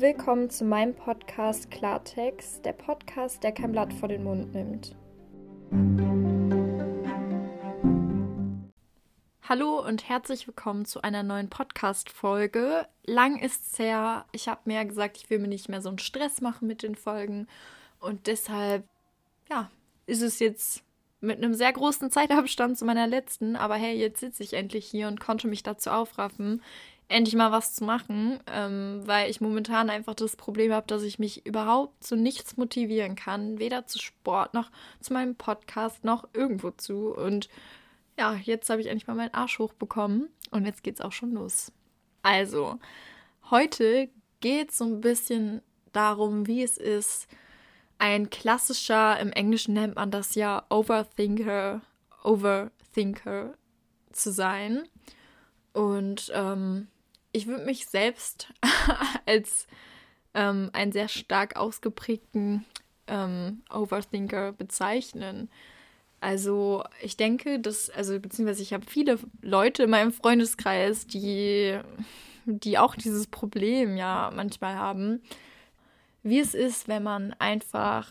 Willkommen 0.00 0.48
zu 0.48 0.64
meinem 0.64 0.94
Podcast 0.94 1.72
Klartext, 1.72 2.64
der 2.64 2.72
Podcast, 2.72 3.42
der 3.42 3.50
kein 3.50 3.72
Blatt 3.72 3.92
vor 3.92 4.08
den 4.08 4.22
Mund 4.22 4.54
nimmt. 4.54 4.94
Hallo 9.42 9.84
und 9.84 10.08
herzlich 10.08 10.46
willkommen 10.46 10.84
zu 10.84 11.02
einer 11.02 11.24
neuen 11.24 11.50
Podcast-Folge. 11.50 12.86
Lang 13.06 13.40
ist 13.40 13.72
es 13.72 13.78
her. 13.80 14.24
Ich 14.30 14.46
habe 14.46 14.60
mir 14.66 14.84
gesagt, 14.84 15.16
ich 15.16 15.30
will 15.30 15.40
mir 15.40 15.48
nicht 15.48 15.68
mehr 15.68 15.82
so 15.82 15.88
einen 15.88 15.98
Stress 15.98 16.40
machen 16.42 16.68
mit 16.68 16.84
den 16.84 16.94
Folgen. 16.94 17.48
Und 17.98 18.28
deshalb, 18.28 18.84
ja, 19.50 19.68
ist 20.06 20.22
es 20.22 20.38
jetzt 20.38 20.84
mit 21.20 21.38
einem 21.38 21.54
sehr 21.54 21.72
großen 21.72 22.10
Zeitabstand 22.10 22.78
zu 22.78 22.84
meiner 22.84 23.06
letzten. 23.06 23.56
Aber 23.56 23.74
hey, 23.74 23.96
jetzt 23.96 24.20
sitze 24.20 24.42
ich 24.42 24.54
endlich 24.54 24.86
hier 24.86 25.08
und 25.08 25.20
konnte 25.20 25.48
mich 25.48 25.62
dazu 25.62 25.90
aufraffen, 25.90 26.62
endlich 27.08 27.34
mal 27.34 27.50
was 27.50 27.74
zu 27.74 27.84
machen, 27.84 28.38
ähm, 28.52 29.02
weil 29.04 29.30
ich 29.30 29.40
momentan 29.40 29.90
einfach 29.90 30.14
das 30.14 30.36
Problem 30.36 30.72
habe, 30.72 30.86
dass 30.86 31.02
ich 31.02 31.18
mich 31.18 31.46
überhaupt 31.46 32.04
zu 32.04 32.16
nichts 32.16 32.56
motivieren 32.56 33.16
kann, 33.16 33.58
weder 33.58 33.86
zu 33.86 33.98
Sport 33.98 34.54
noch 34.54 34.70
zu 35.00 35.12
meinem 35.12 35.34
Podcast 35.34 36.04
noch 36.04 36.28
irgendwo 36.34 36.70
zu. 36.70 37.14
Und 37.14 37.48
ja, 38.18 38.34
jetzt 38.34 38.68
habe 38.68 38.80
ich 38.80 38.88
endlich 38.88 39.06
mal 39.06 39.14
meinen 39.14 39.34
Arsch 39.34 39.58
hochbekommen 39.58 40.28
und 40.50 40.66
jetzt 40.66 40.82
geht's 40.82 41.00
auch 41.00 41.12
schon 41.12 41.32
los. 41.32 41.72
Also, 42.22 42.78
heute 43.50 44.10
geht 44.40 44.70
es 44.70 44.78
so 44.78 44.84
ein 44.84 45.00
bisschen 45.00 45.62
darum, 45.92 46.46
wie 46.46 46.62
es 46.62 46.76
ist, 46.76 47.28
ein 47.98 48.30
klassischer, 48.30 49.18
im 49.18 49.32
Englischen 49.32 49.74
nennt 49.74 49.96
man 49.96 50.10
das 50.10 50.34
ja 50.34 50.64
Overthinker, 50.70 51.82
Overthinker 52.22 53.54
zu 54.12 54.32
sein. 54.32 54.84
Und 55.72 56.30
ähm, 56.34 56.88
ich 57.32 57.46
würde 57.46 57.64
mich 57.64 57.86
selbst 57.86 58.52
als 59.26 59.66
ähm, 60.34 60.70
einen 60.72 60.92
sehr 60.92 61.08
stark 61.08 61.56
ausgeprägten 61.56 62.64
ähm, 63.06 63.62
Overthinker 63.70 64.52
bezeichnen. 64.52 65.50
Also 66.20 66.84
ich 67.00 67.16
denke, 67.16 67.60
dass, 67.60 67.90
also 67.90 68.18
beziehungsweise 68.18 68.62
ich 68.62 68.72
habe 68.72 68.84
viele 68.86 69.18
Leute 69.40 69.84
in 69.84 69.90
meinem 69.90 70.12
Freundeskreis, 70.12 71.06
die, 71.06 71.78
die 72.44 72.78
auch 72.78 72.96
dieses 72.96 73.26
Problem 73.28 73.96
ja 73.96 74.32
manchmal 74.34 74.74
haben, 74.74 75.22
wie 76.28 76.40
es 76.40 76.54
ist, 76.54 76.88
wenn 76.88 77.02
man 77.02 77.34
einfach 77.38 78.10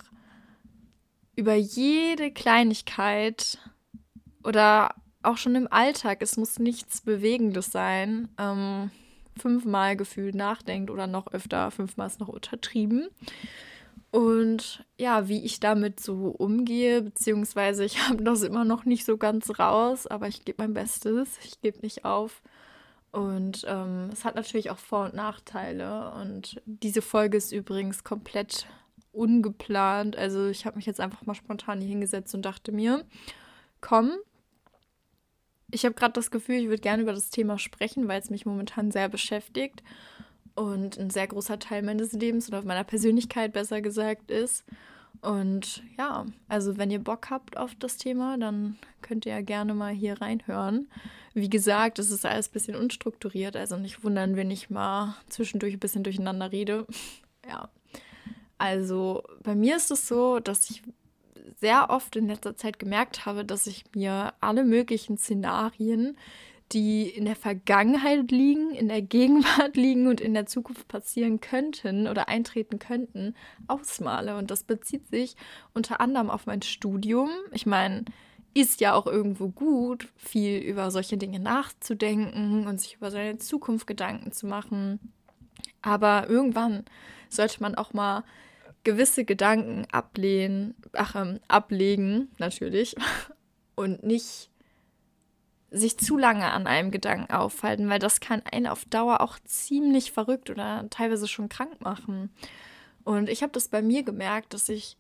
über 1.36 1.56
jede 1.56 2.32
Kleinigkeit 2.32 3.59
oder 4.44 4.96
auch 5.24 5.38
schon 5.38 5.56
im 5.56 5.72
Alltag, 5.72 6.22
es 6.22 6.38
muss 6.38 6.59
nichts 6.59 7.02
Bewegendes 7.02 7.72
sein, 7.72 8.30
ähm, 8.40 8.92
fünfmal 9.38 9.96
gefühlt 9.96 10.36
nachdenkt 10.36 10.90
oder 10.90 11.06
noch 11.06 11.28
öfter, 11.28 11.70
fünfmal 11.72 12.08
ist 12.08 12.20
noch 12.20 12.30
untertrieben. 12.30 13.09
Und 14.09 14.86
ja, 14.98 15.28
wie 15.28 15.44
ich 15.44 15.59
damit 15.59 16.00
so 16.00 16.30
umgehe, 16.30 17.02
beziehungsweise 17.02 17.84
ich 17.84 18.00
habe 18.09 18.24
das 18.24 18.42
immer 18.42 18.66
noch 18.66 18.86
nicht 18.86 19.06
so 19.06 19.18
ganz 19.18 19.59
raus, 19.59 20.08
aber 20.08 20.28
ich 20.28 20.46
gebe 20.46 20.64
mein 20.64 20.74
Bestes, 20.74 21.38
ich 21.44 21.62
gebe 21.62 21.80
nicht 21.81 22.06
auf. 22.06 22.42
Und 23.11 23.66
ähm, 23.67 24.09
es 24.11 24.25
hat 24.25 24.36
natürlich 24.36 24.69
auch 24.69 24.77
Vor- 24.77 25.05
und 25.05 25.13
Nachteile. 25.16 26.11
Und 26.13 26.61
diese 26.66 27.02
Folge 27.02 27.38
ist 27.38 27.52
übrigens 27.52 28.03
komplett 28.03 28.67
ungeplant. 29.11 30.16
Also 30.16 30.47
ich 30.47 30.66
habe 30.66 30.75
mich 30.75 30.86
jetzt 30.86 31.00
einfach 31.00 31.25
mal 31.25 31.33
spontan 31.33 31.80
hier 31.80 31.89
hingesetzt 31.89 32.35
und 32.35 32.44
dachte 32.44 32.72
mir, 32.72 33.05
komm, 33.81 34.11
ich 35.72 35.83
habe 35.83 35.95
gerade 35.95 36.13
das 36.13 36.31
Gefühl, 36.31 36.55
ich 36.55 36.69
würde 36.69 36.81
gerne 36.81 37.03
über 37.03 37.13
das 37.13 37.30
Thema 37.30 37.58
sprechen, 37.58 38.08
weil 38.08 38.22
es 38.22 38.30
mich 38.30 38.45
momentan 38.45 38.91
sehr 38.91 39.09
beschäftigt 39.09 39.83
und 40.55 40.97
ein 40.97 41.09
sehr 41.09 41.28
großer 41.28 41.59
Teil 41.59 41.83
meines 41.83 42.13
Lebens 42.13 42.47
oder 42.47 42.61
meiner 42.63 42.83
Persönlichkeit 42.83 43.53
besser 43.53 43.81
gesagt 43.81 44.31
ist. 44.31 44.63
Und 45.22 45.83
ja, 45.97 46.25
also 46.47 46.78
wenn 46.78 46.91
ihr 46.91 47.00
Bock 47.00 47.29
habt 47.29 47.57
auf 47.57 47.75
das 47.75 47.97
Thema, 47.97 48.38
dann 48.38 48.78
könnt 49.01 49.25
ihr 49.25 49.33
ja 49.33 49.41
gerne 49.41 49.73
mal 49.73 49.94
hier 49.94 50.22
reinhören. 50.22 50.88
Wie 51.33 51.50
gesagt, 51.50 52.00
es 52.00 52.11
ist 52.11 52.25
alles 52.25 52.50
ein 52.50 52.53
bisschen 52.53 52.75
unstrukturiert, 52.75 53.55
also 53.55 53.78
nicht 53.78 54.03
wundern, 54.03 54.35
wenn 54.35 54.51
ich 54.51 54.69
mal 54.69 55.16
zwischendurch 55.29 55.73
ein 55.73 55.79
bisschen 55.79 56.03
durcheinander 56.03 56.51
rede. 56.51 56.85
ja. 57.50 57.69
Also 58.57 59.23
bei 59.44 59.53
mir 59.53 59.75
ist 59.75 59.91
es 59.91 60.07
so, 60.07 60.39
dass 60.39 60.69
ich 60.69 60.81
sehr 61.59 61.89
oft 61.89 62.16
in 62.16 62.28
letzter 62.28 62.55
Zeit 62.55 62.79
gemerkt 62.79 63.25
habe, 63.25 63.45
dass 63.45 63.67
ich 63.67 63.85
mir 63.94 64.34
alle 64.41 64.63
möglichen 64.63 65.17
Szenarien, 65.17 66.17
die 66.73 67.09
in 67.09 67.25
der 67.25 67.35
Vergangenheit 67.35 68.29
liegen, 68.31 68.72
in 68.72 68.88
der 68.88 69.01
Gegenwart 69.01 69.75
liegen 69.75 70.07
und 70.07 70.19
in 70.19 70.33
der 70.33 70.45
Zukunft 70.45 70.88
passieren 70.88 71.39
könnten 71.39 72.07
oder 72.07 72.28
eintreten 72.28 72.79
könnten, 72.79 73.35
ausmale. 73.67 74.38
Und 74.38 74.51
das 74.51 74.63
bezieht 74.63 75.07
sich 75.07 75.35
unter 75.73 76.01
anderem 76.01 76.29
auf 76.29 76.45
mein 76.45 76.61
Studium. 76.61 77.29
Ich 77.51 77.66
meine, 77.66 78.05
ist 78.53 78.81
ja 78.81 78.94
auch 78.94 79.05
irgendwo 79.05 79.50
gut, 79.50 80.09
viel 80.16 80.59
über 80.59 80.91
solche 80.91 81.17
Dinge 81.17 81.39
nachzudenken 81.39 82.67
und 82.67 82.81
sich 82.81 82.95
über 82.95 83.11
seine 83.11 83.38
Zukunft 83.38 83.88
Gedanken 83.88 84.31
zu 84.31 84.47
machen. 84.47 84.99
Aber 85.81 86.28
irgendwann 86.28 86.84
sollte 87.29 87.61
man 87.61 87.75
auch 87.75 87.94
mal 87.94 88.23
gewisse 88.84 89.25
Gedanken 89.25 89.85
ablehnen, 89.91 90.75
ach, 90.94 91.16
ähm, 91.16 91.39
ablegen, 91.47 92.29
natürlich, 92.39 92.95
und 93.75 94.03
nicht 94.03 94.49
sich 95.69 95.97
zu 95.97 96.17
lange 96.17 96.51
an 96.51 96.66
einem 96.66 96.91
Gedanken 96.91 97.31
aufhalten, 97.33 97.89
weil 97.89 98.00
das 98.00 98.19
kann 98.19 98.41
einen 98.51 98.67
auf 98.67 98.85
Dauer 98.85 99.22
auch 99.22 99.38
ziemlich 99.45 100.11
verrückt 100.11 100.50
oder 100.50 100.85
teilweise 100.89 101.28
schon 101.28 101.50
krank 101.50 101.81
machen. 101.81 102.29
Und 103.03 103.29
ich 103.29 103.44
habe 103.44 103.51
das 103.51 103.67
bei 103.67 103.81
mir 103.81 104.03
gemerkt, 104.03 104.53
dass 104.53 104.69
ich 104.69 104.97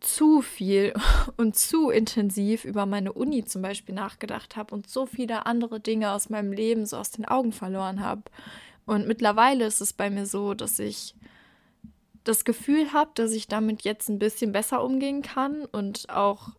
zu 0.00 0.42
viel 0.42 0.94
und 1.36 1.56
zu 1.56 1.90
intensiv 1.90 2.64
über 2.64 2.86
meine 2.86 3.12
Uni 3.12 3.44
zum 3.44 3.62
Beispiel 3.62 3.94
nachgedacht 3.94 4.56
habe 4.56 4.74
und 4.74 4.88
so 4.88 5.06
viele 5.06 5.46
andere 5.46 5.78
Dinge 5.80 6.12
aus 6.12 6.30
meinem 6.30 6.52
Leben 6.52 6.86
so 6.86 6.96
aus 6.96 7.10
den 7.10 7.24
Augen 7.24 7.52
verloren 7.52 8.00
habe. 8.00 8.22
Und 8.86 9.06
mittlerweile 9.06 9.66
ist 9.66 9.80
es 9.80 9.92
bei 9.92 10.10
mir 10.10 10.26
so, 10.26 10.54
dass 10.54 10.78
ich 10.78 11.14
das 12.24 12.44
Gefühl 12.44 12.92
habe, 12.92 13.10
dass 13.14 13.32
ich 13.32 13.46
damit 13.46 13.82
jetzt 13.82 14.08
ein 14.08 14.18
bisschen 14.18 14.52
besser 14.52 14.82
umgehen 14.82 15.22
kann 15.22 15.64
und 15.64 16.10
auch 16.10 16.50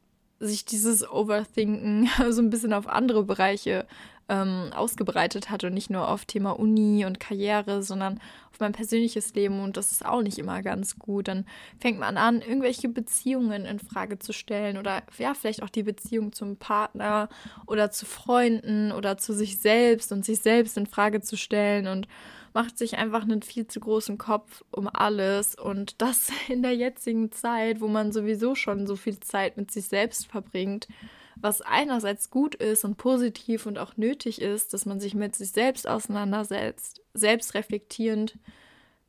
sich 0.41 0.65
dieses 0.65 1.09
Overthinken 1.09 2.09
so 2.31 2.41
ein 2.41 2.49
bisschen 2.49 2.73
auf 2.73 2.87
andere 2.87 3.23
Bereiche 3.23 3.85
ähm, 4.27 4.71
ausgebreitet 4.73 5.49
hat 5.49 5.63
und 5.63 5.73
nicht 5.73 5.89
nur 5.89 6.07
auf 6.07 6.25
Thema 6.25 6.51
Uni 6.51 7.05
und 7.05 7.19
Karriere, 7.19 7.83
sondern 7.83 8.19
auf 8.51 8.59
mein 8.59 8.71
persönliches 8.71 9.33
Leben 9.35 9.61
und 9.61 9.77
das 9.77 9.91
ist 9.91 10.05
auch 10.05 10.21
nicht 10.21 10.39
immer 10.39 10.61
ganz 10.61 10.97
gut. 10.97 11.27
Dann 11.27 11.45
fängt 11.79 11.99
man 11.99 12.17
an, 12.17 12.41
irgendwelche 12.41 12.89
Beziehungen 12.89 13.65
in 13.65 13.79
Frage 13.79 14.19
zu 14.19 14.33
stellen 14.33 14.77
oder 14.77 15.03
ja, 15.17 15.33
vielleicht 15.33 15.63
auch 15.63 15.69
die 15.69 15.83
Beziehung 15.83 16.31
zum 16.31 16.57
Partner 16.57 17.29
oder 17.67 17.91
zu 17.91 18.05
Freunden 18.05 18.91
oder 18.91 19.17
zu 19.17 19.33
sich 19.33 19.59
selbst 19.59 20.11
und 20.11 20.25
sich 20.25 20.39
selbst 20.39 20.77
in 20.77 20.87
Frage 20.87 21.21
zu 21.21 21.37
stellen 21.37 21.87
und 21.87 22.07
macht 22.53 22.77
sich 22.77 22.97
einfach 22.97 23.23
einen 23.23 23.41
viel 23.41 23.67
zu 23.67 23.79
großen 23.79 24.17
Kopf 24.17 24.63
um 24.71 24.87
alles. 24.87 25.55
Und 25.55 26.01
das 26.01 26.29
in 26.47 26.61
der 26.61 26.75
jetzigen 26.75 27.31
Zeit, 27.31 27.81
wo 27.81 27.87
man 27.87 28.11
sowieso 28.11 28.55
schon 28.55 28.87
so 28.87 28.95
viel 28.95 29.19
Zeit 29.19 29.57
mit 29.57 29.71
sich 29.71 29.85
selbst 29.85 30.27
verbringt, 30.27 30.87
was 31.35 31.61
einerseits 31.61 32.29
gut 32.29 32.55
ist 32.55 32.85
und 32.85 32.97
positiv 32.97 33.65
und 33.65 33.79
auch 33.79 33.97
nötig 33.97 34.41
ist, 34.41 34.73
dass 34.73 34.85
man 34.85 34.99
sich 34.99 35.15
mit 35.15 35.35
sich 35.35 35.51
selbst 35.51 35.87
auseinandersetzt, 35.87 37.01
selbst 37.13 37.55
reflektierend 37.55 38.37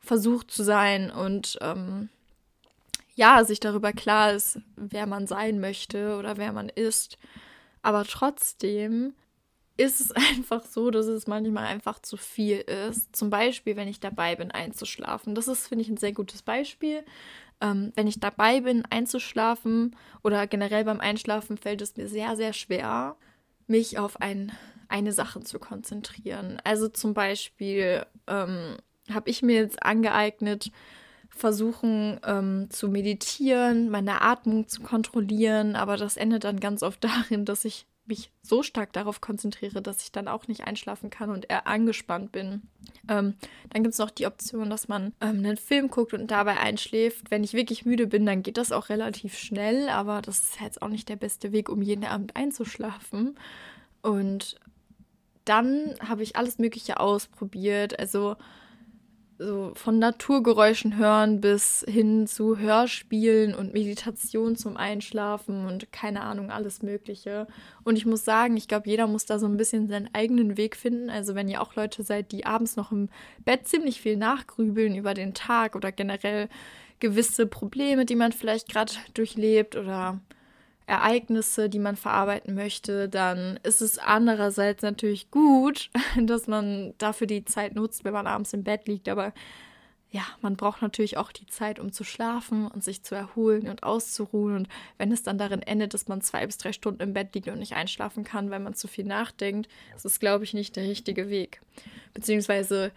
versucht 0.01 0.51
zu 0.51 0.63
sein 0.63 1.11
und 1.11 1.59
ähm, 1.61 2.09
ja, 3.15 3.45
sich 3.45 3.61
darüber 3.61 3.93
klar 3.93 4.33
ist, 4.33 4.61
wer 4.77 5.07
man 5.07 5.27
sein 5.27 5.61
möchte 5.61 6.17
oder 6.17 6.39
wer 6.39 6.53
man 6.53 6.69
ist, 6.69 7.19
aber 7.83 8.05
trotzdem 8.05 9.15
ist 9.77 10.01
es 10.01 10.13
einfach 10.37 10.65
so, 10.65 10.91
dass 10.91 11.07
es 11.07 11.27
manchmal 11.27 11.67
einfach 11.67 12.01
zu 12.01 12.17
viel 12.17 12.59
ist. 12.59 13.15
Zum 13.15 13.31
Beispiel, 13.31 13.77
wenn 13.77 13.89
ich 13.89 14.01
dabei 14.01 14.37
bin, 14.37 14.51
einzuschlafen. 14.51 15.35
Das 15.35 15.49
ist, 15.49 15.69
finde 15.69 15.83
ich, 15.83 15.89
ein 15.89 15.97
sehr 15.97 16.13
gutes 16.13 16.43
Beispiel. 16.43 17.05
Ähm, 17.61 17.93
wenn 17.95 18.07
ich 18.07 18.21
dabei 18.21 18.61
bin, 18.61 18.85
einzuschlafen 18.87 19.97
oder 20.23 20.47
generell 20.47 20.85
beim 20.85 21.01
Einschlafen, 21.01 21.57
fällt 21.57 21.81
es 21.81 21.97
mir 21.97 22.09
sehr, 22.09 22.37
sehr 22.37 22.53
schwer, 22.53 23.17
mich 23.67 23.99
auf 23.99 24.21
ein, 24.21 24.53
eine 24.89 25.13
Sache 25.13 25.41
zu 25.41 25.59
konzentrieren. 25.59 26.61
Also 26.65 26.89
zum 26.89 27.15
Beispiel 27.15 28.05
ähm, 28.27 28.77
habe 29.11 29.31
ich 29.31 29.43
mir 29.43 29.57
jetzt 29.57 29.83
angeeignet, 29.83 30.71
versuchen 31.31 32.21
ähm, 32.25 32.69
zu 32.71 32.89
meditieren, 32.89 33.89
meine 33.89 34.21
Atmung 34.21 34.69
zu 34.69 34.83
kontrollieren, 34.83 35.77
aber 35.77 35.97
das 35.97 36.17
endet 36.17 36.45
dann 36.45 36.61
ganz 36.61 36.83
oft 36.83 37.03
darin, 37.05 37.45
dass 37.45 37.65
ich 37.65 37.87
mich 38.13 38.31
so 38.43 38.63
stark 38.63 38.93
darauf 38.93 39.23
konzentriere, 39.23 39.81
dass 39.81 40.03
ich 40.03 40.13
dann 40.13 40.29
auch 40.29 40.47
nicht 40.47 40.65
einschlafen 40.65 41.09
kann 41.09 41.31
und 41.31 41.49
eher 41.49 41.67
angespannt 41.67 42.31
bin. 42.31 42.61
Ähm, 43.09 43.37
dann 43.71 43.83
gibt 43.83 43.95
es 43.95 43.99
noch 43.99 44.11
die 44.11 44.27
Option, 44.27 44.69
dass 44.69 44.87
man 44.87 45.15
ähm, 45.23 45.39
einen 45.39 45.57
Film 45.57 45.89
guckt 45.89 46.13
und 46.13 46.31
dabei 46.31 46.59
einschläft. 46.59 47.31
Wenn 47.31 47.43
ich 47.43 47.55
wirklich 47.55 47.87
müde 47.87 48.07
bin, 48.07 48.27
dann 48.27 48.43
geht 48.43 48.59
das 48.59 48.71
auch 48.71 48.91
relativ 48.91 49.39
schnell, 49.39 49.89
aber 49.89 50.21
das 50.21 50.41
ist 50.41 50.61
jetzt 50.61 50.83
auch 50.83 50.89
nicht 50.89 51.09
der 51.09 51.17
beste 51.17 51.53
Weg, 51.53 51.71
um 51.71 51.81
jeden 51.81 52.05
Abend 52.05 52.37
einzuschlafen. 52.37 53.39
Und 54.03 54.61
dann 55.47 55.95
habe 56.07 56.23
ich 56.23 56.37
alles 56.37 56.59
Mögliche 56.59 57.01
ausprobiert. 57.01 57.99
Also 57.99 58.37
so 59.45 59.73
von 59.75 59.99
Naturgeräuschen 59.99 60.97
hören 60.97 61.41
bis 61.41 61.85
hin 61.89 62.27
zu 62.27 62.59
Hörspielen 62.59 63.55
und 63.55 63.73
Meditation 63.73 64.57
zum 64.57 64.77
Einschlafen 64.77 65.67
und 65.67 65.93
keine 65.93 66.23
Ahnung, 66.23 66.51
alles 66.51 66.83
Mögliche. 66.83 67.47
Und 67.85 67.97
ich 67.97 68.07
muss 68.07 68.25
sagen, 68.25 68.57
ich 68.57 68.69
glaube, 68.69 68.89
jeder 68.89 69.07
muss 69.07 69.27
da 69.27 69.39
so 69.39 69.47
ein 69.47 69.57
bisschen 69.57 69.89
seinen 69.89 70.13
eigenen 70.15 70.57
Weg 70.57 70.77
finden. 70.77 71.11
Also 71.11 71.35
wenn 71.35 71.49
ihr 71.49 71.61
auch 71.61 71.75
Leute 71.75 72.03
seid, 72.03 72.33
die 72.33 72.47
abends 72.47 72.77
noch 72.77 72.93
im 72.93 73.09
Bett 73.45 73.67
ziemlich 73.69 74.01
viel 74.01 74.17
nachgrübeln 74.17 74.95
über 74.95 75.15
den 75.15 75.35
Tag 75.35 75.77
oder 75.77 75.93
generell 75.93 76.49
gewisse 77.01 77.47
Probleme, 77.47 78.07
die 78.07 78.17
man 78.17 78.33
vielleicht 78.33 78.69
gerade 78.69 78.93
durchlebt 79.15 79.77
oder 79.77 80.21
Ereignisse, 80.87 81.69
die 81.69 81.79
man 81.79 81.97
verarbeiten 81.97 82.55
möchte, 82.55 83.09
dann 83.09 83.59
ist 83.63 83.81
es 83.81 83.99
andererseits 83.99 84.83
natürlich 84.83 85.31
gut, 85.31 85.91
dass 86.21 86.47
man 86.47 86.95
dafür 86.99 87.27
die 87.27 87.45
Zeit 87.45 87.75
nutzt, 87.75 88.05
wenn 88.05 88.13
man 88.13 88.27
abends 88.27 88.53
im 88.53 88.65
Bett 88.65 88.89
liegt. 88.89 89.09
Aber 89.09 89.33
ja, 90.13 90.27
man 90.43 90.57
braucht 90.57 90.83
natürlich 90.83 91.17
auch 91.17 91.33
die 91.33 91.47
Zeit, 91.47 91.79
um 91.79 91.91
zu 91.91 92.05
schlafen 92.05 92.67
und 92.67 92.85
sich 92.85 93.03
zu 93.03 93.15
erholen 93.15 93.69
und 93.69 93.83
auszuruhen. 93.83 94.57
Und 94.57 94.69
wenn 94.99 95.11
es 95.11 95.23
dann 95.23 95.39
darin 95.39 95.63
endet, 95.63 95.95
dass 95.95 96.07
man 96.07 96.21
zwei 96.21 96.45
bis 96.45 96.59
drei 96.59 96.73
Stunden 96.73 97.03
im 97.03 97.15
Bett 97.15 97.35
liegt 97.35 97.49
und 97.49 97.59
nicht 97.59 97.73
einschlafen 97.73 98.23
kann, 98.23 98.51
weil 98.51 98.61
man 98.61 98.75
zu 98.75 98.89
viel 98.89 99.07
nachdenkt, 99.07 99.71
das 99.95 100.05
ist, 100.05 100.21
glaube 100.21 100.45
ich, 100.45 100.53
nicht 100.53 100.77
der 100.77 100.85
richtige 100.85 101.31
Weg. 101.31 101.63
Beziehungsweise 102.13 102.93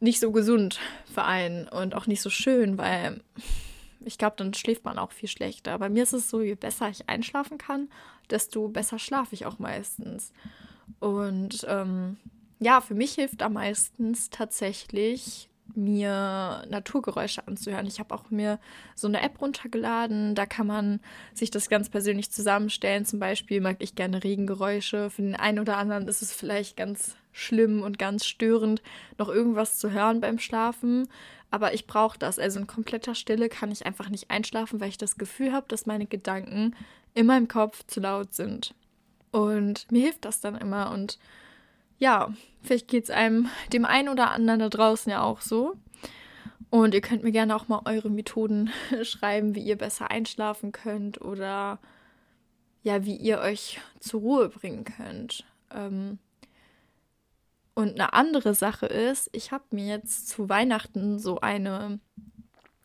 nicht 0.00 0.18
so 0.18 0.32
gesund 0.32 0.80
für 1.12 1.24
einen 1.24 1.68
und 1.68 1.94
auch 1.94 2.06
nicht 2.06 2.22
so 2.22 2.30
schön, 2.30 2.78
weil 2.78 3.20
ich 4.04 4.18
glaube, 4.18 4.36
dann 4.36 4.54
schläft 4.54 4.84
man 4.84 4.98
auch 4.98 5.12
viel 5.12 5.28
schlechter. 5.28 5.78
Bei 5.78 5.88
mir 5.88 6.02
ist 6.02 6.12
es 6.12 6.30
so, 6.30 6.40
je 6.40 6.54
besser 6.54 6.88
ich 6.88 7.08
einschlafen 7.08 7.58
kann, 7.58 7.88
desto 8.30 8.68
besser 8.68 8.98
schlafe 8.98 9.34
ich 9.34 9.46
auch 9.46 9.58
meistens. 9.58 10.32
Und 11.00 11.66
ähm, 11.68 12.16
ja, 12.58 12.80
für 12.80 12.94
mich 12.94 13.14
hilft 13.14 13.42
am 13.42 13.54
meisten 13.54 14.16
tatsächlich, 14.30 15.48
mir 15.74 16.64
Naturgeräusche 16.68 17.46
anzuhören. 17.48 17.86
Ich 17.86 17.98
habe 17.98 18.14
auch 18.14 18.30
mir 18.30 18.60
so 18.94 19.08
eine 19.08 19.22
App 19.22 19.40
runtergeladen. 19.40 20.34
Da 20.34 20.46
kann 20.46 20.66
man 20.66 21.00
sich 21.32 21.50
das 21.50 21.68
ganz 21.68 21.88
persönlich 21.88 22.30
zusammenstellen. 22.30 23.04
Zum 23.04 23.18
Beispiel 23.18 23.60
mag 23.60 23.76
ich 23.80 23.94
gerne 23.94 24.22
Regengeräusche. 24.22 25.10
Für 25.10 25.22
den 25.22 25.34
einen 25.34 25.58
oder 25.58 25.76
anderen 25.76 26.06
ist 26.06 26.22
es 26.22 26.32
vielleicht 26.32 26.76
ganz 26.76 27.16
schlimm 27.34 27.82
und 27.82 27.98
ganz 27.98 28.24
störend, 28.24 28.80
noch 29.18 29.28
irgendwas 29.28 29.76
zu 29.76 29.90
hören 29.90 30.20
beim 30.20 30.38
Schlafen. 30.38 31.08
Aber 31.50 31.74
ich 31.74 31.86
brauche 31.86 32.18
das. 32.18 32.38
Also 32.38 32.58
in 32.60 32.66
kompletter 32.66 33.14
Stille 33.14 33.50
kann 33.50 33.70
ich 33.70 33.84
einfach 33.84 34.08
nicht 34.08 34.30
einschlafen, 34.30 34.80
weil 34.80 34.88
ich 34.88 34.98
das 34.98 35.18
Gefühl 35.18 35.52
habe, 35.52 35.66
dass 35.68 35.84
meine 35.86 36.06
Gedanken 36.06 36.74
in 37.12 37.26
meinem 37.26 37.48
Kopf 37.48 37.84
zu 37.86 38.00
laut 38.00 38.32
sind. 38.32 38.74
Und 39.30 39.90
mir 39.90 40.02
hilft 40.02 40.24
das 40.24 40.40
dann 40.40 40.56
immer. 40.56 40.90
Und 40.90 41.18
ja, 41.98 42.32
vielleicht 42.62 42.88
geht 42.88 43.04
es 43.04 43.10
einem, 43.10 43.48
dem 43.72 43.84
einen 43.84 44.08
oder 44.08 44.30
anderen 44.30 44.60
da 44.60 44.68
draußen 44.68 45.10
ja 45.10 45.22
auch 45.22 45.40
so. 45.40 45.74
Und 46.70 46.94
ihr 46.94 47.00
könnt 47.00 47.22
mir 47.22 47.32
gerne 47.32 47.54
auch 47.54 47.68
mal 47.68 47.82
eure 47.84 48.10
Methoden 48.10 48.70
schreiben, 49.02 49.54
wie 49.54 49.62
ihr 49.62 49.76
besser 49.76 50.10
einschlafen 50.10 50.72
könnt 50.72 51.20
oder 51.20 51.78
ja, 52.82 53.04
wie 53.04 53.16
ihr 53.16 53.38
euch 53.38 53.80
zur 54.00 54.20
Ruhe 54.20 54.48
bringen 54.48 54.84
könnt. 54.84 55.44
Ähm, 55.72 56.18
und 57.74 57.94
eine 57.94 58.12
andere 58.12 58.54
Sache 58.54 58.86
ist, 58.86 59.28
ich 59.32 59.50
habe 59.50 59.64
mir 59.70 59.86
jetzt 59.86 60.28
zu 60.28 60.48
Weihnachten 60.48 61.18
so 61.18 61.40
eine, 61.40 61.98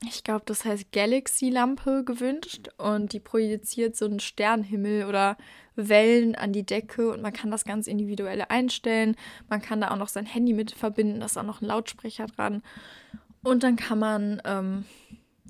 ich 0.04 0.24
glaube, 0.24 0.44
das 0.46 0.66
heißt 0.66 0.92
Galaxy-Lampe 0.92 2.04
gewünscht 2.04 2.70
und 2.78 3.14
die 3.14 3.20
projiziert 3.20 3.96
so 3.96 4.06
einen 4.06 4.20
Sternenhimmel 4.20 5.06
oder 5.06 5.38
Wellen 5.76 6.36
an 6.36 6.54
die 6.54 6.66
Decke 6.66 7.12
und 7.12 7.22
man 7.22 7.34
kann 7.34 7.52
das 7.52 7.66
ganz 7.66 7.88
individuell 7.88 8.44
einstellen. 8.50 9.16
Man 9.48 9.62
kann 9.62 9.82
da 9.82 9.92
auch 9.92 9.98
noch 9.98 10.10
sein 10.10 10.26
Handy 10.26 10.54
mit 10.54 10.72
verbinden, 10.72 11.20
da 11.20 11.28
ist 11.28 11.38
auch 11.38 11.44
noch 11.44 11.62
ein 11.62 11.68
Lautsprecher 11.68 12.26
dran. 12.26 12.64
Und 13.44 13.64
dann 13.64 13.76
kann 13.76 14.00
man, 14.00 14.42
ähm, 14.44 14.86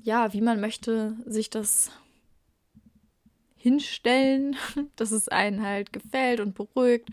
ja, 0.02 0.32
wie 0.34 0.42
man 0.42 0.60
möchte, 0.60 1.16
sich 1.26 1.48
das 1.48 1.90
hinstellen, 3.56 4.56
dass 4.96 5.12
es 5.12 5.28
einen 5.28 5.62
halt 5.62 5.92
gefällt 5.94 6.40
und 6.40 6.54
beruhigt 6.54 7.08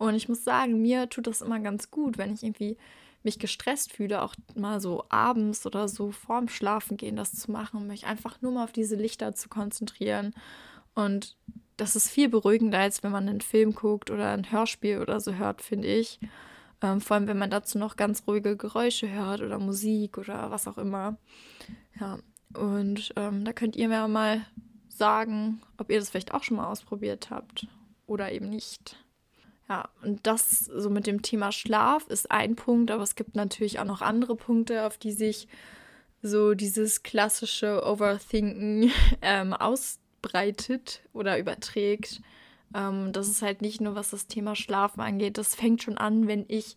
und 0.00 0.14
ich 0.14 0.30
muss 0.30 0.44
sagen, 0.44 0.80
mir 0.80 1.10
tut 1.10 1.26
das 1.26 1.42
immer 1.42 1.60
ganz 1.60 1.90
gut, 1.90 2.16
wenn 2.16 2.32
ich 2.32 2.42
irgendwie 2.42 2.78
mich 3.22 3.38
gestresst 3.38 3.92
fühle, 3.92 4.22
auch 4.22 4.34
mal 4.54 4.80
so 4.80 5.04
abends 5.10 5.66
oder 5.66 5.88
so 5.88 6.10
vorm 6.10 6.48
Schlafen 6.48 6.96
gehen 6.96 7.16
das 7.16 7.34
zu 7.34 7.50
machen, 7.50 7.86
mich 7.86 8.06
einfach 8.06 8.40
nur 8.40 8.52
mal 8.52 8.64
auf 8.64 8.72
diese 8.72 8.96
Lichter 8.96 9.34
zu 9.34 9.50
konzentrieren. 9.50 10.32
Und 10.94 11.36
das 11.76 11.96
ist 11.96 12.08
viel 12.08 12.30
beruhigender, 12.30 12.78
als 12.78 13.02
wenn 13.02 13.12
man 13.12 13.28
einen 13.28 13.42
Film 13.42 13.74
guckt 13.74 14.10
oder 14.10 14.32
ein 14.32 14.50
Hörspiel 14.50 15.00
oder 15.02 15.20
so 15.20 15.34
hört, 15.34 15.60
finde 15.60 15.88
ich. 15.88 16.18
Ähm, 16.80 17.02
vor 17.02 17.16
allem, 17.16 17.28
wenn 17.28 17.38
man 17.38 17.50
dazu 17.50 17.76
noch 17.76 17.96
ganz 17.96 18.22
ruhige 18.26 18.56
Geräusche 18.56 19.10
hört 19.10 19.42
oder 19.42 19.58
Musik 19.58 20.16
oder 20.16 20.50
was 20.50 20.66
auch 20.66 20.78
immer. 20.78 21.18
Ja, 22.00 22.20
und 22.54 23.12
ähm, 23.16 23.44
da 23.44 23.52
könnt 23.52 23.76
ihr 23.76 23.88
mir 23.88 24.08
mal 24.08 24.46
sagen, 24.88 25.60
ob 25.76 25.90
ihr 25.90 25.98
das 25.98 26.08
vielleicht 26.08 26.32
auch 26.32 26.42
schon 26.42 26.56
mal 26.56 26.68
ausprobiert 26.68 27.28
habt 27.28 27.66
oder 28.06 28.32
eben 28.32 28.48
nicht. 28.48 28.96
Ja, 29.70 29.88
und 30.02 30.26
das 30.26 30.58
so 30.64 30.90
mit 30.90 31.06
dem 31.06 31.22
Thema 31.22 31.52
Schlaf 31.52 32.08
ist 32.08 32.32
ein 32.32 32.56
Punkt, 32.56 32.90
aber 32.90 33.04
es 33.04 33.14
gibt 33.14 33.36
natürlich 33.36 33.78
auch 33.78 33.84
noch 33.84 34.02
andere 34.02 34.34
Punkte, 34.34 34.84
auf 34.84 34.98
die 34.98 35.12
sich 35.12 35.46
so 36.22 36.54
dieses 36.54 37.04
klassische 37.04 37.86
Overthinken 37.86 38.90
ähm, 39.22 39.52
ausbreitet 39.52 41.02
oder 41.12 41.38
überträgt. 41.38 42.20
Ähm, 42.74 43.12
das 43.12 43.28
ist 43.28 43.42
halt 43.42 43.62
nicht 43.62 43.80
nur, 43.80 43.94
was 43.94 44.10
das 44.10 44.26
Thema 44.26 44.56
Schlafen 44.56 45.02
angeht. 45.02 45.38
Das 45.38 45.54
fängt 45.54 45.84
schon 45.84 45.98
an, 45.98 46.26
wenn 46.26 46.46
ich 46.48 46.74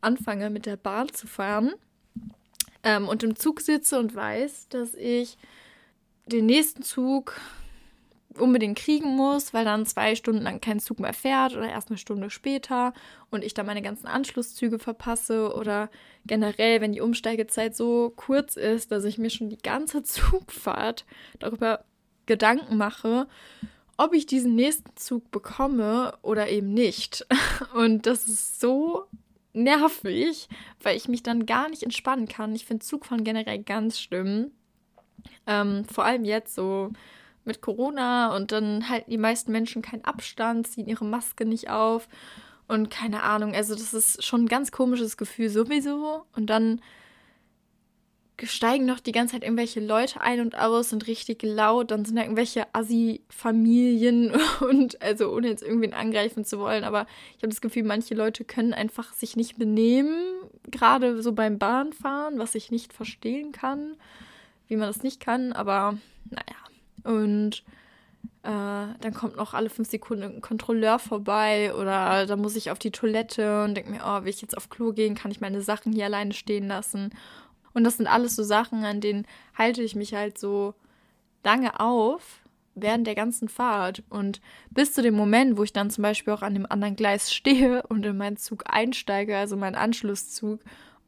anfange, 0.00 0.50
mit 0.50 0.66
der 0.66 0.76
Bahn 0.76 1.10
zu 1.10 1.28
fahren 1.28 1.72
ähm, 2.82 3.06
und 3.06 3.22
im 3.22 3.36
Zug 3.36 3.60
sitze 3.60 4.00
und 4.00 4.16
weiß, 4.16 4.68
dass 4.68 4.94
ich 4.94 5.38
den 6.26 6.46
nächsten 6.46 6.82
Zug 6.82 7.40
unbedingt 8.38 8.78
kriegen 8.78 9.16
muss, 9.16 9.52
weil 9.54 9.64
dann 9.64 9.86
zwei 9.86 10.14
Stunden 10.14 10.42
lang 10.42 10.60
kein 10.60 10.80
Zug 10.80 11.00
mehr 11.00 11.12
fährt 11.12 11.54
oder 11.54 11.68
erst 11.68 11.88
eine 11.88 11.98
Stunde 11.98 12.30
später 12.30 12.92
und 13.30 13.44
ich 13.44 13.54
dann 13.54 13.66
meine 13.66 13.82
ganzen 13.82 14.06
Anschlusszüge 14.06 14.78
verpasse 14.78 15.54
oder 15.54 15.90
generell, 16.24 16.80
wenn 16.80 16.92
die 16.92 17.00
Umsteigezeit 17.00 17.76
so 17.76 18.12
kurz 18.16 18.56
ist, 18.56 18.92
dass 18.92 19.04
ich 19.04 19.18
mir 19.18 19.30
schon 19.30 19.50
die 19.50 19.58
ganze 19.58 20.02
Zugfahrt 20.02 21.04
darüber 21.38 21.84
Gedanken 22.26 22.76
mache, 22.76 23.26
ob 23.96 24.14
ich 24.14 24.26
diesen 24.26 24.54
nächsten 24.54 24.96
Zug 24.96 25.30
bekomme 25.30 26.14
oder 26.22 26.48
eben 26.48 26.72
nicht. 26.72 27.26
Und 27.74 28.06
das 28.06 28.26
ist 28.28 28.60
so 28.60 29.04
nervig, 29.52 30.48
weil 30.82 30.96
ich 30.96 31.08
mich 31.08 31.22
dann 31.22 31.46
gar 31.46 31.68
nicht 31.68 31.82
entspannen 31.82 32.26
kann. 32.26 32.54
Ich 32.54 32.64
finde 32.64 32.84
Zugfahren 32.84 33.24
generell 33.24 33.62
ganz 33.62 34.00
schlimm. 34.00 34.52
Ähm, 35.46 35.84
vor 35.84 36.04
allem 36.04 36.24
jetzt 36.24 36.54
so 36.54 36.90
mit 37.44 37.60
Corona 37.60 38.34
und 38.34 38.52
dann 38.52 38.88
halten 38.88 39.10
die 39.10 39.18
meisten 39.18 39.52
Menschen 39.52 39.82
keinen 39.82 40.04
Abstand, 40.04 40.66
ziehen 40.66 40.88
ihre 40.88 41.04
Maske 41.04 41.44
nicht 41.44 41.70
auf 41.70 42.08
und 42.68 42.90
keine 42.90 43.22
Ahnung. 43.22 43.54
Also 43.54 43.74
das 43.74 43.92
ist 43.92 44.24
schon 44.24 44.44
ein 44.44 44.48
ganz 44.48 44.72
komisches 44.72 45.16
Gefühl 45.16 45.50
sowieso. 45.50 46.24
Und 46.34 46.46
dann 46.46 46.80
steigen 48.42 48.86
noch 48.86 49.00
die 49.00 49.12
ganze 49.12 49.34
Zeit 49.34 49.42
irgendwelche 49.42 49.80
Leute 49.80 50.20
ein 50.20 50.40
und 50.40 50.56
aus 50.56 50.92
und 50.92 51.06
richtig 51.06 51.42
laut. 51.42 51.90
Dann 51.90 52.04
sind 52.04 52.16
da 52.16 52.22
irgendwelche 52.22 52.66
Assi-Familien 52.72 54.32
und 54.60 55.00
also 55.02 55.32
ohne 55.32 55.48
jetzt 55.48 55.62
irgendwen 55.62 55.92
angreifen 55.92 56.44
zu 56.44 56.58
wollen, 56.58 56.84
aber 56.84 57.06
ich 57.36 57.42
habe 57.42 57.48
das 57.48 57.60
Gefühl, 57.60 57.84
manche 57.84 58.14
Leute 58.14 58.44
können 58.44 58.72
einfach 58.72 59.12
sich 59.12 59.36
nicht 59.36 59.58
benehmen, 59.58 60.16
gerade 60.70 61.22
so 61.22 61.32
beim 61.32 61.58
Bahnfahren, 61.58 62.38
was 62.38 62.54
ich 62.54 62.70
nicht 62.70 62.92
verstehen 62.92 63.52
kann, 63.52 63.96
wie 64.68 64.76
man 64.76 64.88
das 64.88 65.02
nicht 65.02 65.20
kann, 65.20 65.52
aber 65.52 65.98
naja. 66.30 66.61
Und 67.04 67.64
äh, 68.42 68.48
dann 69.00 69.14
kommt 69.14 69.36
noch 69.36 69.54
alle 69.54 69.70
fünf 69.70 69.88
Sekunden 69.88 70.24
ein 70.24 70.40
Kontrolleur 70.40 70.98
vorbei 70.98 71.74
oder 71.74 72.26
da 72.26 72.36
muss 72.36 72.56
ich 72.56 72.70
auf 72.70 72.78
die 72.78 72.90
Toilette 72.90 73.64
und 73.64 73.76
denke 73.76 73.90
mir, 73.90 74.02
oh, 74.04 74.24
will 74.24 74.30
ich 74.30 74.42
jetzt 74.42 74.56
auf 74.56 74.68
Klo 74.68 74.92
gehen, 74.92 75.14
kann 75.14 75.30
ich 75.30 75.40
meine 75.40 75.62
Sachen 75.62 75.92
hier 75.92 76.06
alleine 76.06 76.32
stehen 76.32 76.66
lassen. 76.66 77.10
Und 77.74 77.84
das 77.84 77.96
sind 77.96 78.06
alles 78.06 78.36
so 78.36 78.42
Sachen, 78.42 78.84
an 78.84 79.00
denen 79.00 79.26
halte 79.56 79.82
ich 79.82 79.94
mich 79.94 80.14
halt 80.14 80.38
so 80.38 80.74
lange 81.44 81.78
auf 81.80 82.40
während 82.74 83.06
der 83.06 83.14
ganzen 83.14 83.48
Fahrt. 83.48 84.02
Und 84.08 84.40
bis 84.70 84.92
zu 84.92 85.02
dem 85.02 85.14
Moment, 85.14 85.56
wo 85.56 85.62
ich 85.62 85.72
dann 85.72 85.90
zum 85.90 86.02
Beispiel 86.02 86.32
auch 86.32 86.42
an 86.42 86.54
dem 86.54 86.66
anderen 86.70 86.96
Gleis 86.96 87.32
stehe 87.34 87.82
und 87.84 88.04
in 88.04 88.16
meinen 88.16 88.36
Zug 88.36 88.64
einsteige, 88.66 89.36
also 89.36 89.56
meinen 89.56 89.76
Anschlusszug, 89.76 90.60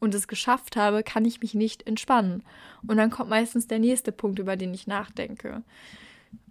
und 0.04 0.14
es 0.14 0.28
geschafft 0.28 0.76
habe, 0.76 1.02
kann 1.02 1.24
ich 1.24 1.40
mich 1.40 1.54
nicht 1.54 1.86
entspannen. 1.86 2.42
Und 2.86 2.96
dann 2.96 3.10
kommt 3.10 3.30
meistens 3.30 3.66
der 3.66 3.78
nächste 3.78 4.12
Punkt, 4.12 4.38
über 4.38 4.56
den 4.56 4.72
ich 4.72 4.86
nachdenke. 4.86 5.62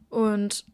Und 0.09 0.65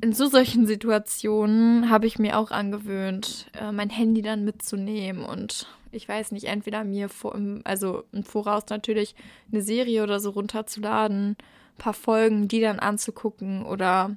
in 0.00 0.12
so 0.12 0.26
solchen 0.26 0.66
Situationen 0.66 1.90
habe 1.90 2.06
ich 2.06 2.18
mir 2.18 2.38
auch 2.38 2.50
angewöhnt, 2.50 3.50
äh, 3.58 3.72
mein 3.72 3.90
Handy 3.90 4.22
dann 4.22 4.44
mitzunehmen 4.44 5.24
und 5.24 5.66
ich 5.90 6.08
weiß 6.08 6.32
nicht, 6.32 6.44
entweder 6.44 6.84
mir 6.84 7.08
vor, 7.08 7.36
also 7.64 8.04
im 8.12 8.22
Voraus 8.22 8.64
natürlich 8.68 9.14
eine 9.50 9.62
Serie 9.62 10.02
oder 10.02 10.20
so 10.20 10.30
runterzuladen, 10.30 11.30
ein 11.30 11.78
paar 11.78 11.94
Folgen, 11.94 12.46
die 12.46 12.60
dann 12.60 12.78
anzugucken 12.78 13.64
oder 13.64 14.16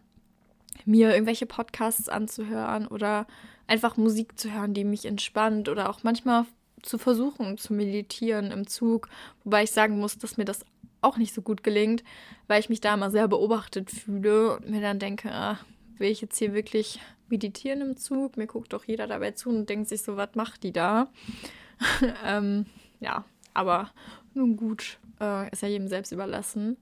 mir 0.86 1.13
irgendwelche 1.13 1.45
Podcasts 1.45 2.10
anzuhören 2.10 2.88
oder 2.88 3.25
einfach 3.67 3.98
Musik 3.98 4.38
zu 4.38 4.51
hören, 4.51 4.74
die 4.74 4.83
mich 4.83 5.05
entspannt 5.05 5.69
oder 5.69 5.89
auch 5.89 6.03
manchmal 6.03 6.45
zu 6.81 6.97
versuchen 6.97 7.57
zu 7.57 7.73
meditieren 7.73 8.51
im 8.51 8.67
Zug, 8.67 9.09
wobei 9.43 9.63
ich 9.63 9.71
sagen 9.71 10.00
muss, 10.00 10.17
dass 10.17 10.38
mir 10.38 10.45
das 10.45 10.65
auch 11.01 11.17
nicht 11.17 11.33
so 11.33 11.41
gut 11.41 11.63
gelingt, 11.63 12.03
weil 12.47 12.59
ich 12.59 12.69
mich 12.69 12.81
da 12.81 12.93
immer 12.93 13.11
sehr 13.11 13.27
beobachtet 13.27 13.91
fühle 13.91 14.57
und 14.57 14.69
mir 14.69 14.81
dann 14.81 15.00
denke, 15.00 15.31
ah, 15.31 15.59
will 15.97 16.11
ich 16.11 16.21
jetzt 16.21 16.38
hier 16.38 16.53
wirklich 16.53 17.00
meditieren 17.29 17.81
im 17.81 17.97
Zug? 17.97 18.38
Mir 18.38 18.47
guckt 18.47 18.73
doch 18.73 18.85
jeder 18.85 19.07
dabei 19.07 19.31
zu 19.31 19.50
und 19.50 19.69
denkt 19.69 19.89
sich 19.89 20.01
so, 20.01 20.17
was 20.17 20.35
macht 20.35 20.63
die 20.63 20.73
da? 20.73 21.09
ähm, 22.25 22.65
ja, 23.00 23.25
aber 23.53 23.89
nun 24.33 24.57
gut, 24.57 25.00
äh, 25.19 25.50
ist 25.51 25.61
ja 25.61 25.67
jedem 25.67 25.88
selbst 25.88 26.11
überlassen. 26.11 26.77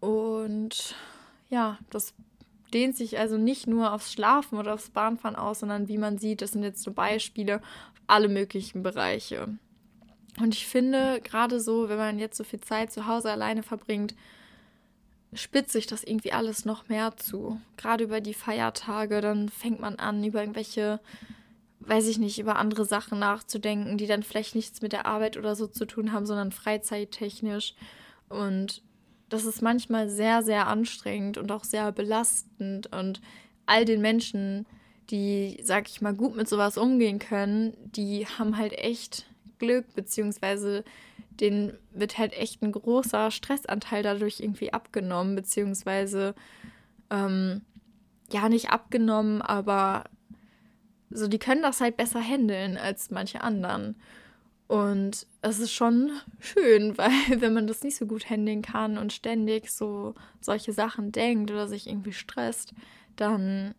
Und 0.00 0.94
ja, 1.50 1.78
das 1.90 2.14
dehnt 2.72 2.96
sich 2.96 3.18
also 3.18 3.38
nicht 3.38 3.66
nur 3.66 3.92
aufs 3.92 4.12
Schlafen 4.12 4.58
oder 4.58 4.74
aufs 4.74 4.90
Bahnfahren 4.90 5.36
aus, 5.36 5.60
sondern 5.60 5.88
wie 5.88 5.98
man 5.98 6.18
sieht, 6.18 6.42
das 6.42 6.52
sind 6.52 6.62
jetzt 6.62 6.82
so 6.82 6.92
Beispiele 6.92 7.62
alle 8.06 8.28
möglichen 8.28 8.82
Bereiche. 8.82 9.48
Und 10.40 10.54
ich 10.54 10.66
finde, 10.66 11.20
gerade 11.22 11.60
so, 11.60 11.88
wenn 11.88 11.98
man 11.98 12.18
jetzt 12.18 12.36
so 12.36 12.44
viel 12.44 12.60
Zeit 12.60 12.92
zu 12.92 13.06
Hause 13.06 13.30
alleine 13.30 13.62
verbringt, 13.62 14.14
spitzt 15.32 15.72
sich 15.72 15.86
das 15.86 16.04
irgendwie 16.04 16.32
alles 16.32 16.64
noch 16.64 16.88
mehr 16.88 17.16
zu. 17.16 17.60
Gerade 17.76 18.04
über 18.04 18.20
die 18.20 18.34
Feiertage, 18.34 19.20
dann 19.20 19.48
fängt 19.48 19.80
man 19.80 19.96
an, 19.96 20.22
über 20.24 20.40
irgendwelche, 20.40 21.00
weiß 21.80 22.08
ich 22.08 22.18
nicht, 22.18 22.38
über 22.38 22.56
andere 22.56 22.84
Sachen 22.84 23.18
nachzudenken, 23.18 23.98
die 23.98 24.06
dann 24.06 24.22
vielleicht 24.22 24.54
nichts 24.54 24.82
mit 24.82 24.92
der 24.92 25.06
Arbeit 25.06 25.36
oder 25.36 25.56
so 25.56 25.66
zu 25.66 25.86
tun 25.86 26.12
haben, 26.12 26.26
sondern 26.26 26.52
freizeittechnisch. 26.52 27.74
Und 28.28 28.82
das 29.28 29.44
ist 29.44 29.62
manchmal 29.62 30.08
sehr, 30.08 30.42
sehr 30.42 30.66
anstrengend 30.66 31.38
und 31.38 31.50
auch 31.50 31.64
sehr 31.64 31.90
belastend. 31.92 32.92
Und 32.92 33.20
all 33.66 33.84
den 33.84 34.00
Menschen, 34.00 34.66
die, 35.10 35.60
sag 35.62 35.88
ich 35.88 36.00
mal, 36.00 36.14
gut 36.14 36.36
mit 36.36 36.48
sowas 36.48 36.78
umgehen 36.78 37.18
können, 37.18 37.74
die 37.92 38.26
haben 38.26 38.56
halt 38.56 38.72
echt 38.72 39.26
Glück, 39.58 39.94
beziehungsweise 39.94 40.84
denen 41.40 41.76
wird 41.92 42.18
halt 42.18 42.32
echt 42.32 42.62
ein 42.62 42.72
großer 42.72 43.30
Stressanteil 43.30 44.02
dadurch 44.02 44.40
irgendwie 44.40 44.72
abgenommen, 44.72 45.34
beziehungsweise 45.34 46.34
ähm, 47.10 47.62
ja 48.30 48.48
nicht 48.48 48.70
abgenommen, 48.70 49.42
aber 49.42 50.04
so 51.10 51.28
die 51.28 51.38
können 51.38 51.62
das 51.62 51.80
halt 51.80 51.96
besser 51.96 52.20
handeln 52.20 52.76
als 52.76 53.10
manche 53.10 53.40
anderen. 53.42 53.96
Und 54.66 55.26
es 55.42 55.58
ist 55.58 55.72
schon 55.72 56.10
schön, 56.40 56.96
weil 56.98 57.40
wenn 57.40 57.52
man 57.52 57.66
das 57.66 57.82
nicht 57.82 57.96
so 57.96 58.06
gut 58.06 58.28
handeln 58.28 58.62
kann 58.62 58.98
und 58.98 59.12
ständig 59.12 59.70
so 59.70 60.14
solche 60.40 60.72
Sachen 60.72 61.12
denkt 61.12 61.50
oder 61.50 61.68
sich 61.68 61.86
irgendwie 61.88 62.12
stresst, 62.12 62.74
dann 63.16 63.74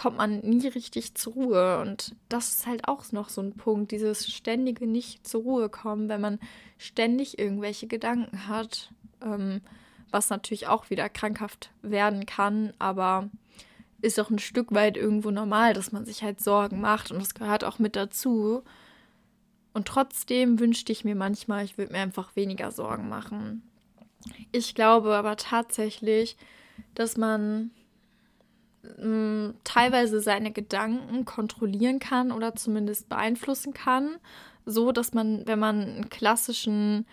kommt 0.00 0.16
man 0.16 0.38
nie 0.40 0.66
richtig 0.66 1.14
zur 1.14 1.34
Ruhe. 1.34 1.78
Und 1.78 2.16
das 2.30 2.48
ist 2.48 2.66
halt 2.66 2.88
auch 2.88 3.12
noch 3.12 3.28
so 3.28 3.42
ein 3.42 3.52
Punkt, 3.52 3.92
dieses 3.92 4.32
ständige 4.32 4.86
nicht 4.86 5.28
zur 5.28 5.42
Ruhe 5.42 5.68
kommen, 5.68 6.08
wenn 6.08 6.22
man 6.22 6.38
ständig 6.78 7.38
irgendwelche 7.38 7.86
Gedanken 7.86 8.48
hat, 8.48 8.94
ähm, 9.20 9.60
was 10.10 10.30
natürlich 10.30 10.68
auch 10.68 10.88
wieder 10.88 11.10
krankhaft 11.10 11.70
werden 11.82 12.24
kann, 12.24 12.72
aber 12.78 13.28
ist 14.00 14.18
auch 14.18 14.30
ein 14.30 14.38
Stück 14.38 14.72
weit 14.72 14.96
irgendwo 14.96 15.30
normal, 15.30 15.74
dass 15.74 15.92
man 15.92 16.06
sich 16.06 16.22
halt 16.22 16.40
Sorgen 16.40 16.80
macht 16.80 17.12
und 17.12 17.20
das 17.20 17.34
gehört 17.34 17.62
auch 17.62 17.78
mit 17.78 17.94
dazu. 17.94 18.62
Und 19.74 19.86
trotzdem 19.86 20.58
wünschte 20.58 20.92
ich 20.92 21.04
mir 21.04 21.14
manchmal, 21.14 21.62
ich 21.62 21.76
würde 21.76 21.92
mir 21.92 21.98
einfach 21.98 22.34
weniger 22.36 22.70
Sorgen 22.70 23.10
machen. 23.10 23.62
Ich 24.50 24.74
glaube 24.74 25.14
aber 25.14 25.36
tatsächlich, 25.36 26.38
dass 26.94 27.18
man 27.18 27.70
mh, 28.98 29.54
teilweise 29.64 30.20
seine 30.20 30.52
Gedanken 30.52 31.24
kontrollieren 31.24 31.98
kann 31.98 32.32
oder 32.32 32.54
zumindest 32.54 33.08
beeinflussen 33.08 33.74
kann, 33.74 34.16
so 34.66 34.92
dass 34.92 35.12
man, 35.12 35.46
wenn 35.46 35.58
man 35.58 35.80
einen 35.82 36.10
klassischen 36.10 37.06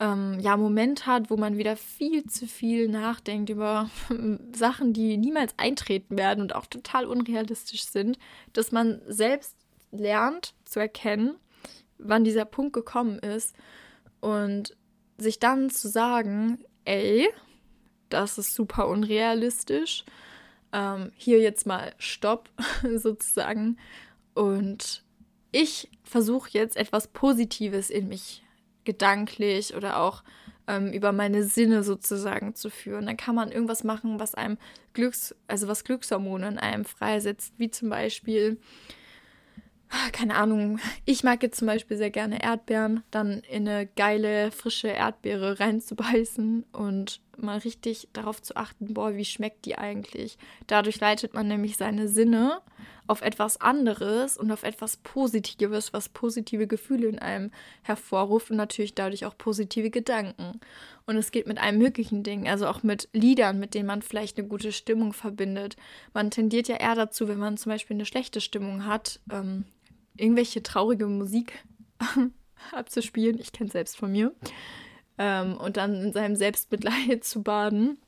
ähm, 0.00 0.38
ja, 0.40 0.56
Moment 0.56 1.06
hat, 1.06 1.30
wo 1.30 1.36
man 1.36 1.56
wieder 1.56 1.76
viel 1.76 2.24
zu 2.26 2.46
viel 2.46 2.88
nachdenkt 2.88 3.50
über 3.50 3.88
Sachen, 4.52 4.92
die 4.92 5.16
niemals 5.16 5.54
eintreten 5.58 6.18
werden 6.18 6.40
und 6.40 6.54
auch 6.54 6.66
total 6.66 7.06
unrealistisch 7.06 7.84
sind, 7.84 8.18
dass 8.52 8.72
man 8.72 9.00
selbst 9.06 9.56
lernt 9.92 10.54
zu 10.64 10.80
erkennen, 10.80 11.36
wann 11.98 12.24
dieser 12.24 12.44
Punkt 12.44 12.72
gekommen 12.72 13.18
ist 13.20 13.54
und 14.20 14.76
sich 15.18 15.38
dann 15.38 15.70
zu 15.70 15.88
sagen, 15.88 16.58
ey, 16.84 17.28
das 18.08 18.38
ist 18.38 18.54
super 18.54 18.88
unrealistisch 18.88 20.04
ähm, 20.72 21.12
hier 21.16 21.40
jetzt 21.40 21.66
mal 21.66 21.92
Stopp 21.98 22.48
sozusagen. 22.96 23.78
Und 24.34 25.02
ich 25.50 25.90
versuche 26.02 26.50
jetzt 26.52 26.76
etwas 26.76 27.08
Positives 27.08 27.90
in 27.90 28.08
mich 28.08 28.42
gedanklich 28.84 29.74
oder 29.74 29.98
auch 29.98 30.22
ähm, 30.66 30.92
über 30.92 31.12
meine 31.12 31.44
Sinne 31.44 31.82
sozusagen 31.82 32.54
zu 32.54 32.70
führen. 32.70 33.06
Dann 33.06 33.16
kann 33.16 33.34
man 33.34 33.52
irgendwas 33.52 33.84
machen, 33.84 34.18
was 34.18 34.34
einem 34.34 34.58
Glücks, 34.92 35.34
also 35.46 35.68
was 35.68 35.84
Glückshormone 35.84 36.48
in 36.48 36.58
einem 36.58 36.84
freisetzt, 36.84 37.54
wie 37.58 37.70
zum 37.70 37.88
Beispiel 37.88 38.58
keine 40.12 40.36
Ahnung, 40.36 40.78
ich 41.04 41.22
mag 41.22 41.42
jetzt 41.42 41.58
zum 41.58 41.66
Beispiel 41.66 41.96
sehr 41.96 42.10
gerne 42.10 42.42
Erdbeeren, 42.42 43.02
dann 43.10 43.40
in 43.40 43.68
eine 43.68 43.86
geile, 43.86 44.50
frische 44.50 44.88
Erdbeere 44.88 45.60
reinzubeißen 45.60 46.64
und 46.72 47.20
mal 47.36 47.58
richtig 47.58 48.08
darauf 48.12 48.40
zu 48.40 48.56
achten, 48.56 48.94
boah, 48.94 49.14
wie 49.16 49.24
schmeckt 49.24 49.64
die 49.64 49.76
eigentlich? 49.76 50.38
Dadurch 50.66 51.00
leitet 51.00 51.34
man 51.34 51.48
nämlich 51.48 51.76
seine 51.76 52.08
Sinne 52.08 52.60
auf 53.06 53.20
etwas 53.20 53.60
anderes 53.60 54.36
und 54.36 54.52
auf 54.52 54.62
etwas 54.62 54.96
Positives, 54.98 55.92
was 55.92 56.08
positive 56.08 56.66
Gefühle 56.66 57.08
in 57.08 57.18
einem 57.18 57.50
hervorruft 57.82 58.50
und 58.50 58.56
natürlich 58.56 58.94
dadurch 58.94 59.26
auch 59.26 59.36
positive 59.36 59.90
Gedanken. 59.90 60.60
Und 61.04 61.16
es 61.16 61.32
geht 61.32 61.46
mit 61.46 61.60
allen 61.60 61.78
möglichen 61.78 62.22
Dingen, 62.22 62.46
also 62.46 62.66
auch 62.68 62.82
mit 62.82 63.08
Liedern, 63.12 63.58
mit 63.58 63.74
denen 63.74 63.86
man 63.86 64.02
vielleicht 64.02 64.38
eine 64.38 64.46
gute 64.46 64.72
Stimmung 64.72 65.12
verbindet. 65.12 65.76
Man 66.14 66.30
tendiert 66.30 66.68
ja 66.68 66.76
eher 66.76 66.94
dazu, 66.94 67.26
wenn 67.28 67.38
man 67.38 67.56
zum 67.56 67.72
Beispiel 67.72 67.96
eine 67.96 68.06
schlechte 68.06 68.40
Stimmung 68.40 68.86
hat, 68.86 69.20
ähm, 69.30 69.64
irgendwelche 70.16 70.62
traurige 70.62 71.06
Musik 71.06 71.64
abzuspielen. 72.72 73.38
Ich 73.38 73.52
kenne 73.52 73.68
es 73.68 73.72
selbst 73.72 73.96
von 73.96 74.12
mir. 74.12 74.34
Ähm, 75.18 75.56
und 75.56 75.76
dann 75.76 75.94
in 75.94 76.12
seinem 76.12 76.36
Selbstmitleid 76.36 77.22
zu 77.24 77.42
baden. 77.42 77.98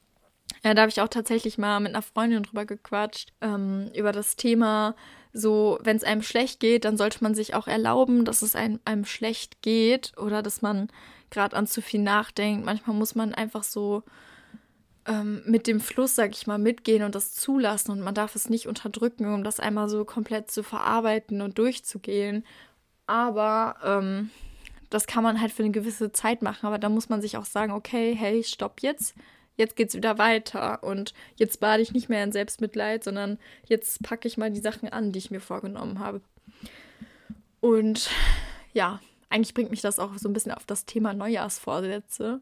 Ja, 0.62 0.74
da 0.74 0.82
habe 0.82 0.90
ich 0.90 1.00
auch 1.00 1.08
tatsächlich 1.08 1.58
mal 1.58 1.80
mit 1.80 1.94
einer 1.94 2.02
Freundin 2.02 2.42
drüber 2.42 2.64
gequatscht, 2.64 3.32
ähm, 3.40 3.90
über 3.94 4.12
das 4.12 4.36
Thema, 4.36 4.94
so, 5.32 5.78
wenn 5.82 5.96
es 5.96 6.04
einem 6.04 6.22
schlecht 6.22 6.60
geht, 6.60 6.84
dann 6.84 6.96
sollte 6.96 7.18
man 7.22 7.34
sich 7.34 7.54
auch 7.54 7.66
erlauben, 7.66 8.24
dass 8.24 8.40
es 8.42 8.54
einem, 8.54 8.78
einem 8.84 9.04
schlecht 9.04 9.62
geht 9.62 10.12
oder 10.16 10.42
dass 10.42 10.62
man 10.62 10.88
gerade 11.30 11.56
an 11.56 11.66
zu 11.66 11.82
viel 11.82 12.00
nachdenkt. 12.00 12.64
Manchmal 12.64 12.96
muss 12.96 13.16
man 13.16 13.34
einfach 13.34 13.64
so 13.64 14.04
ähm, 15.06 15.42
mit 15.46 15.66
dem 15.66 15.80
Fluss, 15.80 16.14
sag 16.14 16.32
ich 16.32 16.46
mal, 16.46 16.58
mitgehen 16.58 17.02
und 17.02 17.14
das 17.14 17.34
zulassen 17.34 17.92
und 17.92 18.00
man 18.00 18.14
darf 18.14 18.34
es 18.34 18.48
nicht 18.48 18.66
unterdrücken, 18.66 19.32
um 19.32 19.44
das 19.44 19.60
einmal 19.60 19.88
so 19.88 20.04
komplett 20.04 20.50
zu 20.50 20.62
verarbeiten 20.62 21.42
und 21.42 21.58
durchzugehen. 21.58 22.44
Aber 23.06 23.76
ähm, 23.84 24.30
das 24.90 25.06
kann 25.06 25.22
man 25.24 25.40
halt 25.40 25.52
für 25.52 25.62
eine 25.62 25.72
gewisse 25.72 26.12
Zeit 26.12 26.42
machen, 26.42 26.66
aber 26.66 26.78
da 26.78 26.88
muss 26.88 27.08
man 27.08 27.20
sich 27.20 27.36
auch 27.36 27.44
sagen, 27.44 27.72
okay, 27.72 28.14
hey, 28.14 28.42
stopp 28.44 28.80
jetzt. 28.80 29.14
Jetzt 29.56 29.76
geht's 29.76 29.94
wieder 29.94 30.18
weiter 30.18 30.82
und 30.82 31.14
jetzt 31.36 31.60
bade 31.60 31.82
ich 31.82 31.92
nicht 31.92 32.08
mehr 32.08 32.24
in 32.24 32.32
Selbstmitleid, 32.32 33.04
sondern 33.04 33.38
jetzt 33.66 34.02
packe 34.02 34.26
ich 34.26 34.36
mal 34.36 34.50
die 34.50 34.60
Sachen 34.60 34.88
an, 34.88 35.12
die 35.12 35.18
ich 35.18 35.30
mir 35.30 35.40
vorgenommen 35.40 36.00
habe. 36.00 36.20
Und 37.60 38.10
ja, 38.72 39.00
eigentlich 39.30 39.54
bringt 39.54 39.70
mich 39.70 39.80
das 39.80 39.98
auch 39.98 40.16
so 40.18 40.28
ein 40.28 40.32
bisschen 40.32 40.52
auf 40.52 40.66
das 40.66 40.86
Thema 40.86 41.14
Neujahrsvorsätze. 41.14 42.40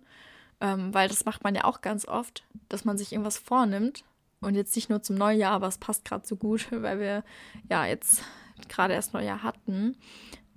Ähm, 0.63 0.95
weil 0.95 1.09
das 1.09 1.25
macht 1.25 1.43
man 1.43 1.57
ja 1.57 1.65
auch 1.65 1.81
ganz 1.81 2.07
oft, 2.07 2.45
dass 2.69 2.85
man 2.85 2.97
sich 2.97 3.11
irgendwas 3.11 3.37
vornimmt 3.37 4.05
und 4.41 4.55
jetzt 4.55 4.77
nicht 4.77 4.89
nur 4.89 5.03
zum 5.03 5.17
Neujahr, 5.17 5.53
aber 5.53 5.67
es 5.67 5.77
passt 5.77 6.05
gerade 6.05 6.25
so 6.25 6.37
gut, 6.37 6.69
weil 6.71 7.01
wir 7.01 7.25
ja 7.69 7.85
jetzt 7.85 8.23
gerade 8.69 8.95
erst 8.95 9.13
Neujahr 9.13 9.43
hatten. 9.43 9.97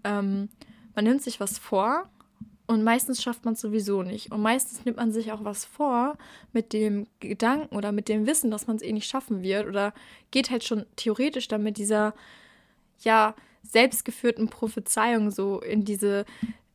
Ähm, 0.03 0.49
man 0.93 1.05
nimmt 1.05 1.23
sich 1.23 1.39
was 1.39 1.57
vor 1.57 2.07
und 2.67 2.83
meistens 2.83 3.23
schafft 3.23 3.45
man 3.45 3.55
es 3.55 3.61
sowieso 3.61 4.03
nicht. 4.03 4.31
Und 4.31 4.41
meistens 4.41 4.85
nimmt 4.85 4.97
man 4.97 5.11
sich 5.11 5.31
auch 5.31 5.43
was 5.43 5.65
vor 5.65 6.19
mit 6.53 6.71
dem 6.71 7.07
Gedanken 7.19 7.75
oder 7.75 7.91
mit 7.91 8.07
dem 8.07 8.27
Wissen, 8.27 8.51
dass 8.51 8.67
man 8.67 8.75
es 8.75 8.83
eh 8.83 8.93
nicht 8.93 9.09
schaffen 9.09 9.41
wird 9.41 9.65
oder 9.65 9.91
geht 10.29 10.51
halt 10.51 10.63
schon 10.63 10.85
theoretisch 10.95 11.47
dann 11.47 11.63
mit 11.63 11.77
dieser, 11.77 12.13
ja, 12.99 13.33
selbstgeführten 13.63 14.49
Prophezeiung 14.49 15.31
so 15.31 15.59
in 15.59 15.83
diese, 15.83 16.25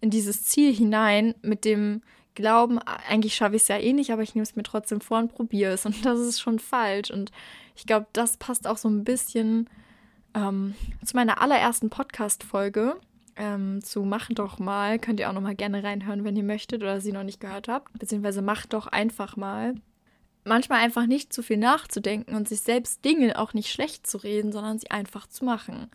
in 0.00 0.10
dieses 0.10 0.42
Ziel 0.42 0.74
hinein 0.74 1.36
mit 1.42 1.64
dem 1.64 2.02
glauben, 2.40 2.78
eigentlich 2.78 3.34
schaffe 3.34 3.56
ich 3.56 3.62
es 3.62 3.68
ja 3.68 3.78
eh 3.78 3.92
nicht, 3.92 4.12
aber 4.12 4.22
ich 4.22 4.34
nehme 4.34 4.42
es 4.42 4.56
mir 4.56 4.62
trotzdem 4.62 5.00
vor 5.00 5.18
und 5.18 5.32
probiere 5.32 5.72
es. 5.72 5.86
Und 5.90 6.04
das 6.04 6.18
ist 6.18 6.40
schon 6.40 6.58
falsch. 6.58 7.10
Und 7.10 7.30
ich 7.76 7.86
glaube, 7.86 8.06
das 8.12 8.36
passt 8.36 8.66
auch 8.66 8.76
so 8.76 8.88
ein 8.88 9.04
bisschen 9.04 9.68
ähm, 10.34 10.74
zu 11.04 11.16
meiner 11.16 11.40
allerersten 11.40 11.90
Podcast-Folge. 11.90 12.96
Ähm, 13.36 13.82
zu 13.82 14.02
Mach 14.02 14.28
doch 14.30 14.58
mal. 14.58 14.98
Könnt 14.98 15.20
ihr 15.20 15.28
auch 15.28 15.34
noch 15.34 15.40
mal 15.40 15.54
gerne 15.54 15.82
reinhören, 15.82 16.24
wenn 16.24 16.36
ihr 16.36 16.42
möchtet 16.42 16.82
oder 16.82 17.00
sie 17.00 17.12
noch 17.12 17.22
nicht 17.22 17.40
gehört 17.40 17.68
habt. 17.68 17.98
Beziehungsweise 17.98 18.42
macht 18.42 18.72
doch 18.72 18.86
einfach 18.86 19.36
mal. 19.36 19.74
Manchmal 20.44 20.80
einfach 20.80 21.06
nicht 21.06 21.32
zu 21.32 21.42
viel 21.42 21.58
nachzudenken 21.58 22.34
und 22.34 22.48
sich 22.48 22.60
selbst 22.60 23.04
Dinge 23.04 23.38
auch 23.38 23.54
nicht 23.54 23.70
schlecht 23.70 24.06
zu 24.06 24.18
reden, 24.18 24.52
sondern 24.52 24.78
sie 24.78 24.90
einfach 24.90 25.26
zu 25.26 25.44
machen. 25.44 25.90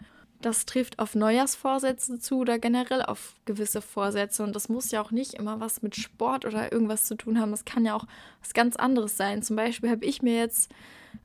Das 0.46 0.68
trifft 0.68 1.00
auf 1.00 1.16
Neujahrsvorsätze 1.16 2.20
zu 2.20 2.38
oder 2.38 2.60
generell 2.60 3.02
auf 3.02 3.34
gewisse 3.46 3.82
Vorsätze. 3.82 4.44
Und 4.44 4.56
das 4.56 4.70
muss 4.70 4.92
ja 4.92 5.02
auch 5.02 5.10
nicht 5.10 5.34
immer 5.34 5.60
was 5.60 5.82
mit 5.82 5.96
Sport 5.96 6.46
oder 6.46 6.72
irgendwas 6.72 7.06
zu 7.06 7.16
tun 7.16 7.40
haben. 7.40 7.50
Das 7.50 7.66
kann 7.66 7.84
ja 7.84 7.96
auch 7.96 8.06
was 8.42 8.54
ganz 8.54 8.75
anderes 8.75 9.18
sein. 9.18 9.42
Zum 9.42 9.56
Beispiel 9.56 9.90
habe 9.90 10.06
ich 10.06 10.22
mir 10.22 10.38
jetzt, 10.38 10.70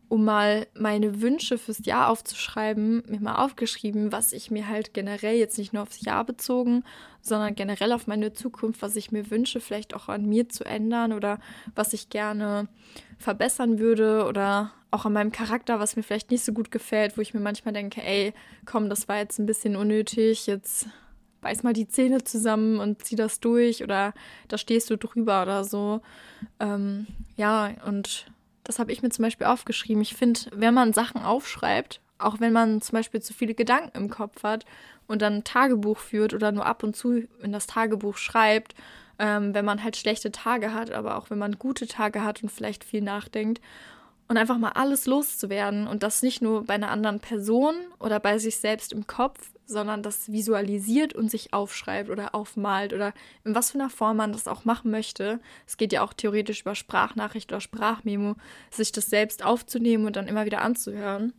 um 0.09 0.25
mal 0.25 0.67
meine 0.75 1.21
Wünsche 1.21 1.57
fürs 1.57 1.85
Jahr 1.85 2.09
aufzuschreiben, 2.09 3.03
mir 3.09 3.21
mal 3.21 3.37
aufgeschrieben, 3.37 4.13
was 4.13 4.33
ich 4.33 4.51
mir 4.51 4.69
halt 4.69 4.93
generell 4.93 5.37
jetzt 5.37 5.59
nicht 5.59 5.73
nur 5.73 5.83
aufs 5.83 6.05
Jahr 6.05 6.25
bezogen, 6.25 6.85
sondern 7.23 7.55
generell 7.55 7.93
auf 7.93 8.07
meine 8.07 8.33
Zukunft, 8.33 8.83
was 8.83 8.97
ich 8.97 9.13
mir 9.13 9.31
wünsche, 9.31 9.61
vielleicht 9.61 9.95
auch 9.95 10.09
an 10.09 10.27
mir 10.27 10.49
zu 10.49 10.65
ändern 10.65 11.13
oder 11.13 11.39
was 11.75 11.93
ich 11.93 12.11
gerne 12.11 12.69
verbessern 13.19 13.79
würde 13.79 14.27
oder 14.27 14.73
auch 14.91 15.05
an 15.05 15.13
meinem 15.13 15.33
Charakter, 15.33 15.79
was 15.79 15.97
mir 15.97 16.03
vielleicht 16.03 16.31
nicht 16.31 16.45
so 16.45 16.53
gut 16.53 16.71
gefällt, 16.71 17.17
wo 17.17 17.21
ich 17.21 17.35
mir 17.35 17.41
manchmal 17.41 17.75
denke, 17.75 18.03
ey, 18.03 18.33
komm, 18.67 18.89
das 18.89 19.09
war 19.09 19.19
jetzt 19.19 19.39
ein 19.39 19.47
bisschen 19.47 19.77
unnötig, 19.77 20.47
jetzt 20.47 20.89
beiß 21.41 21.63
mal 21.63 21.73
die 21.73 21.89
Zähne 21.89 22.25
zusammen 22.25 22.79
und 22.81 23.05
zieh 23.05 23.17
das 23.17 23.41
durch 23.41 23.83
oder 23.83 24.13
da 24.49 24.59
stehst 24.59 24.91
du 24.91 24.97
drüber 24.97 25.43
oder 25.43 25.65
so. 25.65 26.03
Ähm, 26.59 27.07
ja, 27.37 27.71
und 27.87 28.27
das 28.65 28.79
habe 28.79 28.93
ich 28.93 29.03
mir 29.03 29.11
zum 29.11 29.25
Beispiel 29.25 29.47
aufgeschrieben. 29.47 30.03
Ich 30.03 30.15
finde, 30.15 30.41
wenn 30.53 30.75
man 30.75 30.93
Sachen 30.93 31.23
aufschreibt, 31.23 32.01
auch 32.19 32.41
wenn 32.41 32.53
man 32.53 32.81
zum 32.83 32.97
Beispiel 32.97 33.21
zu 33.21 33.33
viele 33.33 33.55
Gedanken 33.55 33.97
im 33.97 34.11
Kopf 34.11 34.43
hat 34.43 34.65
und 35.07 35.23
dann 35.23 35.35
ein 35.35 35.45
Tagebuch 35.45 35.99
führt 35.99 36.35
oder 36.35 36.53
nur 36.53 36.67
ab 36.67 36.83
und 36.83 36.95
zu 36.95 37.27
in 37.43 37.53
das 37.53 37.67
Tagebuch 37.67 38.17
schreibt, 38.17 38.75
ähm, 39.19 39.55
wenn 39.55 39.65
man 39.65 39.83
halt 39.83 39.97
schlechte 39.97 40.31
Tage 40.33 40.73
hat, 40.73 40.91
aber 40.91 41.17
auch 41.17 41.31
wenn 41.31 41.39
man 41.39 41.59
gute 41.59 41.87
Tage 41.87 42.23
hat 42.23 42.43
und 42.43 42.51
vielleicht 42.51 42.85
viel 42.85 43.03
nachdenkt 43.03 43.61
und 44.29 44.37
einfach 44.37 44.59
mal 44.59 44.73
alles 44.73 45.07
loszuwerden 45.07 45.87
und 45.87 46.03
das 46.03 46.23
nicht 46.23 46.41
nur 46.41 46.65
bei 46.65 46.75
einer 46.75 46.91
anderen 46.91 47.21
Person 47.21 47.75
oder 47.99 48.21
bei 48.21 48.39
sich 48.39 48.57
selbst 48.57 48.93
im 48.93 49.07
Kopf, 49.07 49.51
sondern 49.71 50.03
das 50.03 50.31
visualisiert 50.31 51.15
und 51.15 51.31
sich 51.31 51.55
aufschreibt 51.55 52.11
oder 52.11 52.35
aufmalt 52.35 52.93
oder 52.93 53.15
in 53.45 53.55
was 53.55 53.71
für 53.71 53.79
einer 53.79 53.91
Form 53.91 54.19
man 54.19 54.33
das 54.33 54.47
auch 54.47 54.65
machen 54.65 54.91
möchte. 54.91 55.41
Es 55.67 55.77
geht 55.77 55.93
ja 55.93 56.03
auch 56.03 56.13
theoretisch 56.13 56.63
über 56.63 56.75
Sprachnachricht 56.75 57.51
oder 57.51 57.61
Sprachmemo, 57.61 58.35
sich 58.71 58.93
das 58.93 59.07
selbst 59.07 59.45
aufzunehmen 59.45 60.07
und 60.07 60.17
dann 60.17 60.29
immer 60.29 60.45
wieder 60.45 60.61
anzuhören. 60.61 61.33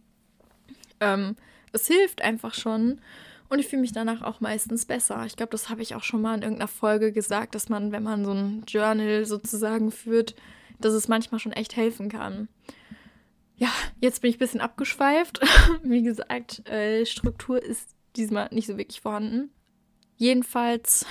Ähm, 1.00 1.36
es 1.72 1.88
hilft 1.88 2.22
einfach 2.22 2.54
schon 2.54 3.02
und 3.50 3.60
ich 3.60 3.68
fühle 3.68 3.82
mich 3.82 3.92
danach 3.92 4.22
auch 4.22 4.40
meistens 4.40 4.86
besser. 4.86 5.26
Ich 5.26 5.36
glaube, 5.36 5.52
das 5.52 5.70
habe 5.70 5.82
ich 5.82 5.94
auch 5.94 6.04
schon 6.04 6.22
mal 6.22 6.36
in 6.36 6.42
irgendeiner 6.42 6.68
Folge 6.68 7.12
gesagt, 7.12 7.54
dass 7.54 7.70
man, 7.70 7.92
wenn 7.92 8.04
man 8.04 8.26
so 8.26 8.32
ein 8.32 8.64
Journal 8.68 9.26
sozusagen 9.26 9.92
führt, 9.92 10.36
dass 10.80 10.94
es 10.94 11.08
manchmal 11.08 11.40
schon 11.40 11.54
echt 11.54 11.76
helfen 11.76 12.10
kann 12.10 12.48
ja, 13.62 13.70
jetzt 14.00 14.24
bin 14.24 14.32
ich 14.32 14.38
ein 14.38 14.40
bisschen 14.40 14.60
abgeschweift. 14.60 15.40
Wie 15.84 16.02
gesagt, 16.02 16.68
äh, 16.68 17.06
Struktur 17.06 17.62
ist 17.62 17.96
diesmal 18.16 18.50
nicht 18.52 18.68
so 18.68 18.78
wirklich 18.78 19.02
vorhanden. 19.02 19.52
Jedenfalls 20.18 21.06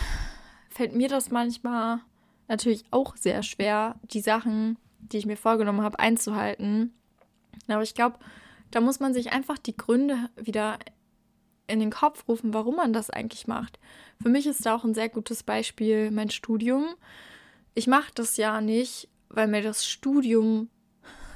fällt 0.69 0.95
mir 0.95 1.09
das 1.09 1.31
manchmal 1.31 2.01
natürlich 2.49 2.85
auch 2.91 3.17
sehr 3.17 3.43
schwer, 3.43 3.97
die 4.03 4.21
Sachen, 4.21 4.79
die 4.99 5.19
ich 5.19 5.27
mir 5.27 5.37
vorgenommen 5.37 5.83
habe, 5.83 5.99
einzuhalten. 5.99 6.93
Aber 7.69 7.83
ich 7.83 7.95
glaube, 7.95 8.19
da 8.71 8.81
muss 8.81 9.01
man 9.01 9.15
sich 9.15 9.33
einfach 9.33 9.59
die 9.59 9.77
Gründe 9.77 10.31
wieder 10.37 10.79
in 11.67 11.81
den 11.81 11.91
Kopf 11.91 12.29
rufen, 12.29 12.53
warum 12.53 12.77
man 12.77 12.93
das 12.93 13.11
eigentlich 13.11 13.47
macht. 13.47 13.79
Für 14.21 14.29
mich 14.29 14.47
ist 14.47 14.67
da 14.67 14.75
auch 14.75 14.85
ein 14.85 14.95
sehr 14.95 15.09
gutes 15.09 15.43
Beispiel 15.43 16.11
mein 16.11 16.31
Studium. 16.31 16.87
Ich 17.75 17.87
mache 17.87 18.11
das 18.15 18.37
ja 18.37 18.61
nicht, 18.61 19.09
weil 19.29 19.47
mir 19.47 19.63
das 19.63 19.87
Studium 19.87 20.69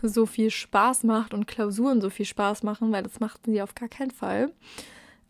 so 0.03 0.27
viel 0.27 0.51
Spaß 0.51 1.05
macht 1.05 1.33
und 1.33 1.47
Klausuren 1.47 2.01
so 2.01 2.11
viel 2.11 2.27
Spaß 2.27 2.63
machen, 2.63 2.93
weil 2.93 3.03
das 3.03 3.21
machten 3.21 3.53
sie 3.53 3.63
auf 3.63 3.75
gar 3.75 3.89
keinen 3.89 4.11
Fall. 4.11 4.53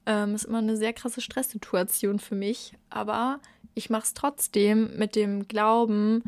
Ähm, 0.07 0.35
ist 0.35 0.45
immer 0.45 0.59
eine 0.59 0.77
sehr 0.77 0.93
krasse 0.93 1.21
Stresssituation 1.21 2.19
für 2.19 2.35
mich, 2.35 2.75
aber 2.91 3.41
ich 3.75 3.91
mache 3.91 4.05
es 4.05 4.15
trotzdem 4.15 4.97
mit 4.97 5.17
dem 5.17 5.49
Glauben, 5.49 6.23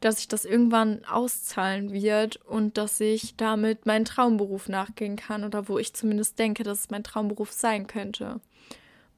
dass 0.00 0.16
sich 0.16 0.28
das 0.28 0.44
irgendwann 0.44 1.04
auszahlen 1.04 1.92
wird 1.92 2.36
und 2.36 2.78
dass 2.78 3.00
ich 3.00 3.36
damit 3.36 3.86
meinen 3.86 4.04
Traumberuf 4.04 4.68
nachgehen 4.68 5.16
kann 5.16 5.44
oder 5.44 5.68
wo 5.68 5.78
ich 5.78 5.94
zumindest 5.94 6.38
denke, 6.38 6.62
dass 6.62 6.80
es 6.80 6.90
mein 6.90 7.02
Traumberuf 7.02 7.50
sein 7.50 7.86
könnte. 7.86 8.40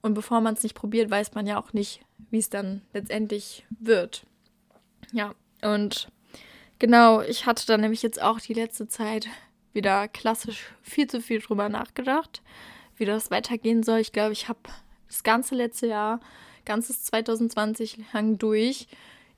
Und 0.01 0.15
bevor 0.15 0.41
man 0.41 0.55
es 0.55 0.63
nicht 0.63 0.75
probiert, 0.75 1.11
weiß 1.11 1.35
man 1.35 1.47
ja 1.47 1.61
auch 1.61 1.73
nicht, 1.73 2.01
wie 2.31 2.39
es 2.39 2.49
dann 2.49 2.83
letztendlich 2.93 3.67
wird. 3.81 4.25
Ja, 5.13 5.35
und 5.63 6.09
Genau, 6.79 7.23
ich 7.23 7.47
hatte 7.47 7.67
da 7.67 7.77
nämlich 7.77 8.03
jetzt 8.03 8.23
auch 8.23 8.39
die 8.39 8.55
letzte 8.55 8.87
Zeit 8.87 9.27
wieder 9.73 10.07
klassisch 10.07 10.73
viel 10.83 11.09
zu 11.09 11.21
viel 11.21 11.41
drüber 11.41 11.69
nachgedacht, 11.69 12.41
wie 12.99 13.05
das 13.05 13.31
weitergehen 13.31 13.83
soll. 13.83 13.99
Ich 13.99 14.13
glaube, 14.13 14.33
ich 14.33 14.49
habe 14.49 14.61
das 15.09 15.23
ganze 15.23 15.55
letzte 15.55 15.87
Jahr, 15.87 16.21
ganzes 16.65 17.05
2020 17.05 17.99
lang 18.13 18.39
durch, 18.39 18.89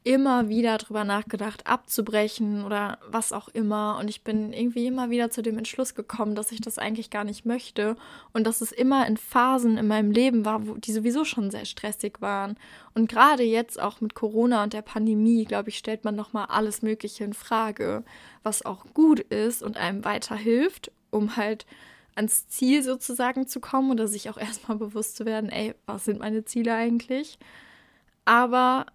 immer 0.02 0.48
wieder 0.48 0.78
drüber 0.78 1.04
nachgedacht, 1.04 1.66
abzubrechen 1.66 2.64
oder 2.64 2.98
was 3.06 3.32
auch 3.34 3.48
immer. 3.48 3.98
Und 4.00 4.08
ich 4.08 4.24
bin 4.24 4.52
irgendwie 4.52 4.86
immer 4.86 5.10
wieder 5.10 5.30
zu 5.30 5.42
dem 5.42 5.58
Entschluss 5.58 5.94
gekommen, 5.94 6.34
dass 6.34 6.52
ich 6.52 6.62
das 6.62 6.78
eigentlich 6.78 7.10
gar 7.10 7.24
nicht 7.24 7.44
möchte 7.44 7.96
und 8.32 8.46
dass 8.46 8.62
es 8.62 8.72
immer 8.72 9.06
in 9.06 9.18
Phasen 9.18 9.76
in 9.76 9.86
meinem 9.86 10.10
Leben 10.10 10.46
war, 10.46 10.66
wo 10.66 10.74
die 10.74 10.92
sowieso 10.92 11.24
schon 11.24 11.50
sehr 11.50 11.66
stressig 11.66 12.20
waren. 12.20 12.56
Und 12.94 13.10
gerade 13.10 13.42
jetzt 13.42 13.78
auch 13.78 14.00
mit 14.00 14.14
Corona 14.14 14.62
und 14.62 14.72
der 14.72 14.82
Pandemie, 14.82 15.44
glaube 15.44 15.68
ich, 15.68 15.76
stellt 15.76 16.04
man 16.04 16.16
nochmal 16.16 16.46
alles 16.46 16.80
Mögliche 16.80 17.24
in 17.24 17.34
Frage, 17.34 18.02
was 18.42 18.64
auch 18.64 18.86
gut 18.94 19.20
ist 19.20 19.62
und 19.62 19.76
einem 19.76 20.04
weiterhilft, 20.06 20.92
um 21.10 21.36
halt 21.36 21.66
ans 22.20 22.48
Ziel 22.48 22.82
sozusagen 22.82 23.46
zu 23.46 23.60
kommen 23.60 23.90
oder 23.90 24.06
sich 24.06 24.30
auch 24.30 24.36
erstmal 24.38 24.78
bewusst 24.78 25.16
zu 25.16 25.24
werden, 25.24 25.50
ey, 25.50 25.74
was 25.86 26.04
sind 26.04 26.20
meine 26.20 26.44
Ziele 26.44 26.74
eigentlich? 26.74 27.38
Aber 28.24 28.86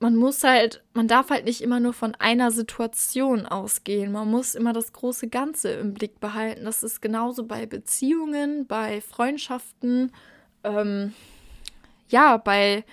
man 0.00 0.16
muss 0.16 0.44
halt, 0.44 0.82
man 0.92 1.08
darf 1.08 1.30
halt 1.30 1.44
nicht 1.44 1.60
immer 1.60 1.80
nur 1.80 1.92
von 1.92 2.14
einer 2.16 2.50
Situation 2.50 3.46
ausgehen. 3.46 4.12
Man 4.12 4.30
muss 4.30 4.54
immer 4.54 4.72
das 4.72 4.92
große 4.92 5.28
Ganze 5.28 5.70
im 5.72 5.94
Blick 5.94 6.20
behalten. 6.20 6.64
Das 6.64 6.82
ist 6.82 7.00
genauso 7.00 7.46
bei 7.46 7.66
Beziehungen, 7.66 8.66
bei 8.66 9.00
Freundschaften, 9.00 10.12
ähm, 10.62 11.14
ja, 12.08 12.36
bei 12.36 12.84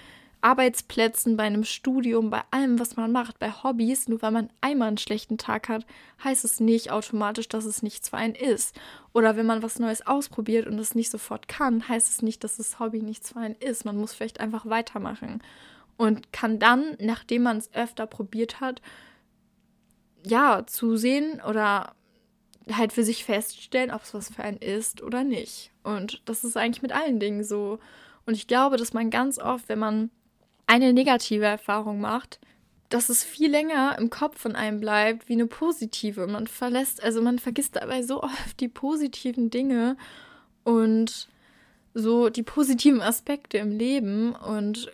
Arbeitsplätzen, 0.42 1.38
bei 1.38 1.44
einem 1.44 1.64
Studium, 1.64 2.30
bei 2.30 2.42
allem, 2.52 2.80
was 2.80 2.96
man 2.96 3.12
macht, 3.12 3.40
bei 3.40 3.52
Hobbys. 3.52 4.08
Nur 4.08 4.22
weil 4.22 4.32
man 4.32 4.50
einmal 4.62 4.90
einen 4.90 4.98
schlechten 4.98 5.38
Tag 5.38 5.70
hat, 5.70 5.86
heißt 6.24 6.44
es 6.46 6.60
nicht 6.60 6.92
automatisch, 6.92 7.48
dass 7.48 7.66
es 7.66 7.84
nichts 7.84 8.10
für 8.10 8.18
einen 8.18 8.36
ist. 8.36 8.80
Oder 9.14 9.36
wenn 9.36 9.46
man 9.46 9.64
was 9.64 9.80
Neues 9.80 10.06
ausprobiert 10.06 10.68
und 10.68 10.80
es 10.80 10.96
nicht 10.96 11.10
sofort 11.10 11.48
kann, 11.48 11.88
heißt 11.88 12.10
es 12.10 12.22
nicht, 12.22 12.44
dass 12.44 12.58
das 12.58 12.80
Hobby 12.80 13.02
nichts 13.02 13.32
für 13.32 13.40
einen 13.40 13.56
ist. 13.56 13.86
Man 13.86 13.98
muss 13.98 14.14
vielleicht 14.14 14.40
einfach 14.40 14.66
weitermachen 14.66 15.42
und 15.98 16.34
kann 16.34 16.58
dann, 16.58 16.98
nachdem 17.00 17.44
man 17.44 17.58
es 17.58 17.74
öfter 17.74 18.08
probiert 18.08 18.60
hat, 18.60 18.82
ja, 20.26 20.66
zusehen 20.66 21.42
oder 21.48 21.94
halt 22.72 22.94
für 22.94 23.04
sich 23.04 23.24
feststellen, 23.24 23.92
ob 23.92 24.04
es 24.04 24.14
was 24.14 24.34
für 24.34 24.44
einen 24.44 24.58
ist 24.58 25.02
oder 25.02 25.24
nicht. 25.24 25.72
Und 25.84 26.22
das 26.26 26.44
ist 26.44 26.58
eigentlich 26.58 26.82
mit 26.82 26.92
allen 26.92 27.20
Dingen 27.20 27.44
so. 27.44 27.80
Und 28.26 28.36
ich 28.36 28.48
glaube, 28.48 28.78
dass 28.78 28.94
man 28.94 29.10
ganz 29.10 29.40
oft, 29.40 29.68
wenn 29.70 29.80
man 29.80 30.12
eine 30.72 30.94
negative 30.94 31.44
Erfahrung 31.44 32.00
macht, 32.00 32.40
dass 32.88 33.10
es 33.10 33.26
viel 33.26 33.52
länger 33.52 33.98
im 34.00 34.10
Kopf 34.10 34.40
von 34.40 34.56
einem 34.56 34.80
bleibt 34.80 35.28
wie 35.28 35.34
eine 35.34 35.46
positive. 35.48 36.28
Man 36.28 36.48
verlässt, 36.48 37.04
also 37.04 37.22
man 37.22 37.40
vergisst 37.40 37.76
dabei 37.76 38.04
so 38.04 38.24
oft 38.24 38.58
die 38.62 38.70
positiven 38.70 39.50
Dinge 39.50 39.98
und 40.64 41.28
so 41.94 42.30
die 42.30 42.44
positiven 42.44 43.02
Aspekte 43.02 43.58
im 43.58 43.72
Leben 43.72 44.34
und 44.34 44.90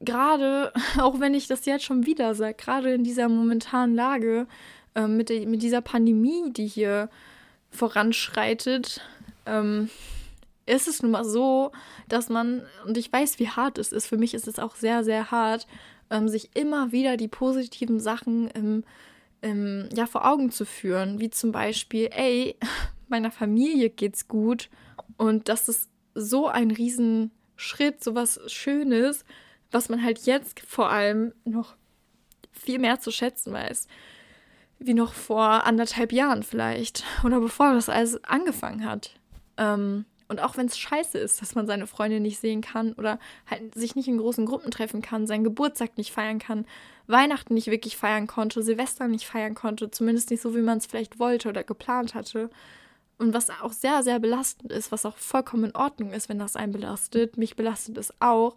gerade, 0.00 0.72
auch 0.98 1.20
wenn 1.20 1.34
ich 1.34 1.46
das 1.46 1.66
jetzt 1.66 1.84
schon 1.84 2.04
wieder 2.04 2.34
sage, 2.34 2.54
gerade 2.54 2.92
in 2.92 3.04
dieser 3.04 3.28
momentanen 3.28 3.94
Lage 3.94 4.48
äh, 4.96 5.06
mit, 5.06 5.28
der, 5.28 5.46
mit 5.46 5.62
dieser 5.62 5.82
Pandemie, 5.82 6.50
die 6.50 6.66
hier 6.66 7.10
voranschreitet, 7.70 9.00
ähm, 9.46 9.88
ist 10.66 10.88
es 10.88 11.02
nun 11.02 11.12
mal 11.12 11.24
so, 11.24 11.72
dass 12.08 12.28
man, 12.28 12.66
und 12.84 12.98
ich 12.98 13.12
weiß, 13.12 13.38
wie 13.38 13.48
hart 13.48 13.78
es 13.78 13.92
ist, 13.92 14.06
für 14.06 14.18
mich 14.18 14.34
ist 14.34 14.48
es 14.48 14.58
auch 14.58 14.74
sehr, 14.74 15.04
sehr 15.04 15.30
hart, 15.30 15.66
ähm, 16.10 16.28
sich 16.28 16.50
immer 16.54 16.92
wieder 16.92 17.16
die 17.16 17.28
positiven 17.28 18.00
Sachen 18.00 18.48
im, 18.48 18.84
im, 19.40 19.88
ja, 19.94 20.06
vor 20.06 20.28
Augen 20.28 20.50
zu 20.50 20.64
führen, 20.64 21.20
wie 21.20 21.30
zum 21.30 21.52
Beispiel, 21.52 22.08
ey, 22.12 22.56
meiner 23.08 23.30
Familie 23.30 23.90
geht's 23.90 24.26
gut 24.26 24.68
und 25.16 25.48
das 25.48 25.68
ist 25.68 25.88
so 26.14 26.48
ein 26.48 26.70
Riesenschritt, 26.70 28.02
so 28.02 28.14
was 28.14 28.40
Schönes, 28.48 29.24
was 29.70 29.88
man 29.88 30.02
halt 30.02 30.26
jetzt 30.26 30.60
vor 30.60 30.90
allem 30.90 31.32
noch 31.44 31.76
viel 32.50 32.78
mehr 32.78 32.98
zu 33.00 33.10
schätzen 33.10 33.52
weiß. 33.52 33.86
Wie 34.78 34.94
noch 34.94 35.12
vor 35.12 35.64
anderthalb 35.64 36.12
Jahren 36.12 36.42
vielleicht. 36.42 37.04
Oder 37.24 37.40
bevor 37.40 37.72
das 37.74 37.88
alles 37.88 38.22
angefangen 38.24 38.84
hat. 38.84 39.18
Ähm, 39.56 40.04
und 40.28 40.40
auch 40.40 40.56
wenn 40.56 40.66
es 40.66 40.78
scheiße 40.78 41.18
ist, 41.18 41.40
dass 41.40 41.54
man 41.54 41.66
seine 41.66 41.86
Freunde 41.86 42.20
nicht 42.20 42.40
sehen 42.40 42.60
kann 42.60 42.92
oder 42.94 43.18
halt 43.48 43.74
sich 43.74 43.94
nicht 43.94 44.08
in 44.08 44.18
großen 44.18 44.46
Gruppen 44.46 44.70
treffen 44.70 45.02
kann, 45.02 45.26
seinen 45.26 45.44
Geburtstag 45.44 45.96
nicht 45.96 46.12
feiern 46.12 46.38
kann, 46.38 46.66
Weihnachten 47.06 47.54
nicht 47.54 47.68
wirklich 47.68 47.96
feiern 47.96 48.26
konnte, 48.26 48.62
Silvester 48.62 49.06
nicht 49.06 49.26
feiern 49.26 49.54
konnte, 49.54 49.90
zumindest 49.90 50.30
nicht 50.30 50.42
so, 50.42 50.54
wie 50.56 50.62
man 50.62 50.78
es 50.78 50.86
vielleicht 50.86 51.18
wollte 51.18 51.48
oder 51.48 51.62
geplant 51.62 52.14
hatte. 52.14 52.50
Und 53.18 53.32
was 53.32 53.48
auch 53.48 53.72
sehr, 53.72 54.02
sehr 54.02 54.18
belastend 54.18 54.72
ist, 54.72 54.92
was 54.92 55.06
auch 55.06 55.16
vollkommen 55.16 55.64
in 55.64 55.74
Ordnung 55.76 56.12
ist, 56.12 56.28
wenn 56.28 56.38
das 56.38 56.54
einen 56.54 56.72
belastet. 56.72 57.38
Mich 57.38 57.56
belastet 57.56 57.96
es 57.96 58.12
auch. 58.20 58.56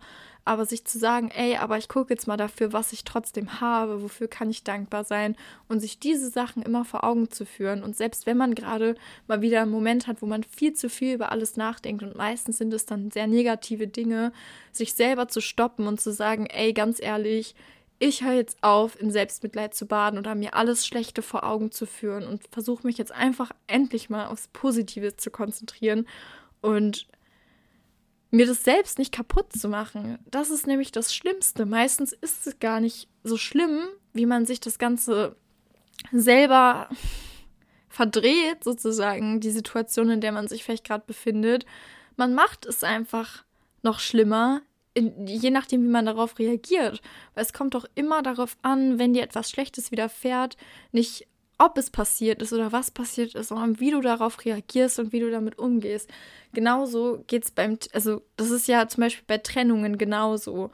Aber 0.49 0.65
sich 0.65 0.83
zu 0.83 0.97
sagen, 0.97 1.29
ey, 1.29 1.57
aber 1.57 1.77
ich 1.77 1.88
gucke 1.88 2.12
jetzt 2.12 2.25
mal 2.25 2.35
dafür, 2.35 2.73
was 2.73 2.91
ich 2.91 3.03
trotzdem 3.03 3.62
habe, 3.62 4.01
wofür 4.01 4.27
kann 4.27 4.49
ich 4.49 4.63
dankbar 4.63 5.03
sein 5.03 5.35
und 5.67 5.79
sich 5.79 5.99
diese 5.99 6.31
Sachen 6.31 6.63
immer 6.63 6.85
vor 6.85 7.03
Augen 7.03 7.29
zu 7.29 7.45
führen. 7.45 7.83
Und 7.83 7.95
selbst 7.95 8.25
wenn 8.25 8.35
man 8.35 8.55
gerade 8.55 8.95
mal 9.27 9.43
wieder 9.43 9.62
einen 9.62 9.69
Moment 9.69 10.07
hat, 10.07 10.23
wo 10.23 10.25
man 10.25 10.41
viel 10.43 10.73
zu 10.73 10.89
viel 10.89 11.13
über 11.13 11.31
alles 11.31 11.55
nachdenkt 11.55 12.01
und 12.01 12.15
meistens 12.15 12.57
sind 12.57 12.73
es 12.73 12.88
dann 12.88 13.12
sehr 13.12 13.27
negative 13.27 13.85
Dinge, 13.85 14.33
sich 14.71 14.95
selber 14.95 15.27
zu 15.27 15.39
stoppen 15.39 15.85
und 15.85 16.01
zu 16.01 16.12
sagen, 16.12 16.47
ey, 16.47 16.73
ganz 16.73 16.99
ehrlich, 16.99 17.53
ich 17.99 18.23
höre 18.23 18.33
jetzt 18.33 18.57
auf, 18.63 18.99
in 18.99 19.12
Selbstmitleid 19.12 19.75
zu 19.75 19.85
baden 19.85 20.17
oder 20.17 20.33
mir 20.33 20.55
alles 20.55 20.88
Schlechte 20.88 21.21
vor 21.21 21.43
Augen 21.43 21.69
zu 21.69 21.85
führen 21.85 22.25
und 22.25 22.41
versuche 22.49 22.88
mich 22.88 22.97
jetzt 22.97 23.12
einfach 23.12 23.51
endlich 23.67 24.09
mal 24.09 24.25
aufs 24.25 24.47
Positive 24.47 25.15
zu 25.15 25.29
konzentrieren 25.29 26.07
und 26.62 27.05
mir 28.31 28.45
das 28.45 28.63
selbst 28.63 28.99
nicht 28.99 29.11
kaputt 29.11 29.53
zu 29.53 29.69
machen. 29.69 30.19
Das 30.29 30.49
ist 30.49 30.67
nämlich 30.67 30.91
das 30.91 31.13
Schlimmste. 31.13 31.65
Meistens 31.65 32.13
ist 32.13 32.45
es 32.45 32.59
gar 32.59 32.79
nicht 32.79 33.07
so 33.23 33.37
schlimm, 33.37 33.79
wie 34.13 34.25
man 34.25 34.45
sich 34.45 34.59
das 34.59 34.77
Ganze 34.77 35.35
selber 36.11 36.89
verdreht, 37.89 38.63
sozusagen, 38.63 39.39
die 39.39 39.51
Situation, 39.51 40.09
in 40.09 40.21
der 40.21 40.31
man 40.31 40.47
sich 40.47 40.63
vielleicht 40.63 40.85
gerade 40.85 41.03
befindet. 41.05 41.65
Man 42.15 42.33
macht 42.33 42.65
es 42.65 42.83
einfach 42.83 43.43
noch 43.81 43.99
schlimmer, 43.99 44.61
in, 44.93 45.27
je 45.27 45.49
nachdem, 45.49 45.83
wie 45.83 45.89
man 45.89 46.05
darauf 46.05 46.37
reagiert. 46.39 47.01
Weil 47.33 47.43
es 47.43 47.53
kommt 47.53 47.73
doch 47.73 47.85
immer 47.95 48.21
darauf 48.21 48.57
an, 48.61 48.99
wenn 48.99 49.13
dir 49.13 49.23
etwas 49.23 49.49
Schlechtes 49.49 49.91
widerfährt, 49.91 50.55
nicht 50.91 51.27
ob 51.60 51.78
es 51.78 51.89
passiert 51.89 52.41
ist 52.41 52.54
oder 52.54 52.72
was 52.72 52.89
passiert 52.89 53.36
ist, 53.36 53.50
sondern 53.50 53.80
wie 53.80 53.91
du 53.91 54.02
darauf 54.02 54.43
reagierst 54.43 54.98
und 54.98 55.12
wie 55.12 55.19
du 55.19 55.30
damit 55.30 55.60
umgehst. 55.60 56.10
Genauso 56.54 57.24
geht 57.28 57.43
es 57.43 57.52
beim, 57.52 57.78
also 57.93 58.22
das 58.38 58.50
ist 58.50 58.67
ja 58.67 58.88
zum 58.88 59.02
Beispiel 59.02 59.26
bei 59.28 59.38
Trennungen 59.38 59.98
genauso. 59.98 60.72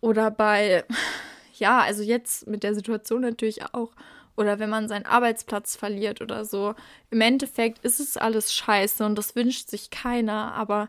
Oder 0.00 0.30
bei, 0.30 0.84
ja, 1.58 1.80
also 1.80 2.02
jetzt 2.02 2.46
mit 2.46 2.62
der 2.62 2.74
Situation 2.74 3.20
natürlich 3.20 3.74
auch. 3.74 3.90
Oder 4.36 4.60
wenn 4.60 4.70
man 4.70 4.88
seinen 4.88 5.06
Arbeitsplatz 5.06 5.74
verliert 5.74 6.20
oder 6.22 6.44
so. 6.44 6.76
Im 7.10 7.20
Endeffekt 7.20 7.84
ist 7.84 7.98
es 7.98 8.16
alles 8.16 8.54
scheiße 8.54 9.04
und 9.04 9.18
das 9.18 9.34
wünscht 9.34 9.68
sich 9.68 9.90
keiner, 9.90 10.54
aber 10.54 10.88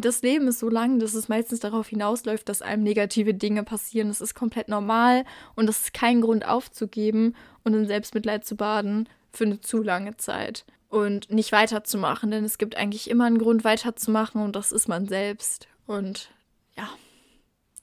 das 0.00 0.22
Leben 0.22 0.48
ist 0.48 0.58
so 0.58 0.68
lang, 0.68 0.98
dass 0.98 1.14
es 1.14 1.28
meistens 1.28 1.60
darauf 1.60 1.88
hinausläuft, 1.88 2.48
dass 2.48 2.62
einem 2.62 2.82
negative 2.82 3.34
Dinge 3.34 3.64
passieren. 3.64 4.08
Das 4.08 4.20
ist 4.20 4.34
komplett 4.34 4.68
normal 4.68 5.24
und 5.54 5.66
das 5.66 5.80
ist 5.80 5.94
kein 5.94 6.20
Grund 6.20 6.46
aufzugeben 6.46 7.34
und 7.64 7.74
in 7.74 7.86
Selbstmitleid 7.86 8.44
zu 8.44 8.56
baden 8.56 9.08
für 9.32 9.44
eine 9.44 9.60
zu 9.60 9.82
lange 9.82 10.16
Zeit 10.16 10.64
und 10.88 11.30
nicht 11.30 11.52
weiterzumachen, 11.52 12.30
denn 12.30 12.44
es 12.44 12.58
gibt 12.58 12.76
eigentlich 12.76 13.08
immer 13.08 13.24
einen 13.24 13.38
Grund 13.38 13.64
weiterzumachen 13.64 14.42
und 14.42 14.54
das 14.54 14.72
ist 14.72 14.88
man 14.88 15.08
selbst. 15.08 15.66
Und 15.86 16.30
ja, 16.76 16.88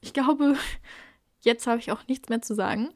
ich 0.01 0.13
glaube, 0.13 0.55
jetzt 1.41 1.65
habe 1.65 1.79
ich 1.79 1.91
auch 1.91 2.07
nichts 2.07 2.29
mehr 2.29 2.41
zu 2.41 2.53
sagen. 2.53 2.89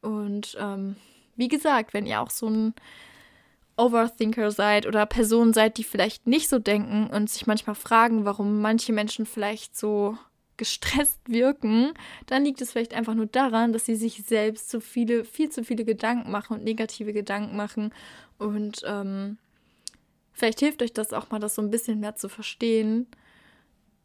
Und 0.00 0.56
ähm, 0.58 0.96
wie 1.36 1.48
gesagt, 1.48 1.94
wenn 1.94 2.06
ihr 2.06 2.20
auch 2.20 2.30
so 2.30 2.48
ein 2.48 2.74
Overthinker 3.76 4.50
seid 4.50 4.86
oder 4.86 5.04
Personen 5.06 5.52
seid, 5.52 5.78
die 5.78 5.84
vielleicht 5.84 6.26
nicht 6.26 6.48
so 6.48 6.58
denken 6.58 7.08
und 7.08 7.28
sich 7.28 7.46
manchmal 7.46 7.74
fragen, 7.74 8.24
warum 8.24 8.60
manche 8.60 8.92
Menschen 8.92 9.26
vielleicht 9.26 9.76
so 9.76 10.16
gestresst 10.56 11.20
wirken, 11.26 11.92
dann 12.26 12.44
liegt 12.44 12.60
es 12.60 12.72
vielleicht 12.72 12.94
einfach 12.94 13.14
nur 13.14 13.26
daran, 13.26 13.72
dass 13.72 13.86
sie 13.86 13.96
sich 13.96 14.22
selbst 14.24 14.70
so 14.70 14.80
viele, 14.80 15.24
viel 15.24 15.50
zu 15.50 15.64
viele 15.64 15.84
Gedanken 15.84 16.30
machen 16.30 16.54
und 16.54 16.64
negative 16.64 17.12
Gedanken 17.12 17.56
machen. 17.56 17.92
Und 18.38 18.82
ähm, 18.86 19.38
vielleicht 20.32 20.60
hilft 20.60 20.82
euch 20.82 20.92
das 20.92 21.12
auch 21.12 21.30
mal, 21.30 21.40
das 21.40 21.56
so 21.56 21.62
ein 21.62 21.70
bisschen 21.70 21.98
mehr 21.98 22.14
zu 22.14 22.28
verstehen, 22.28 23.08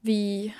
wie, 0.01 0.53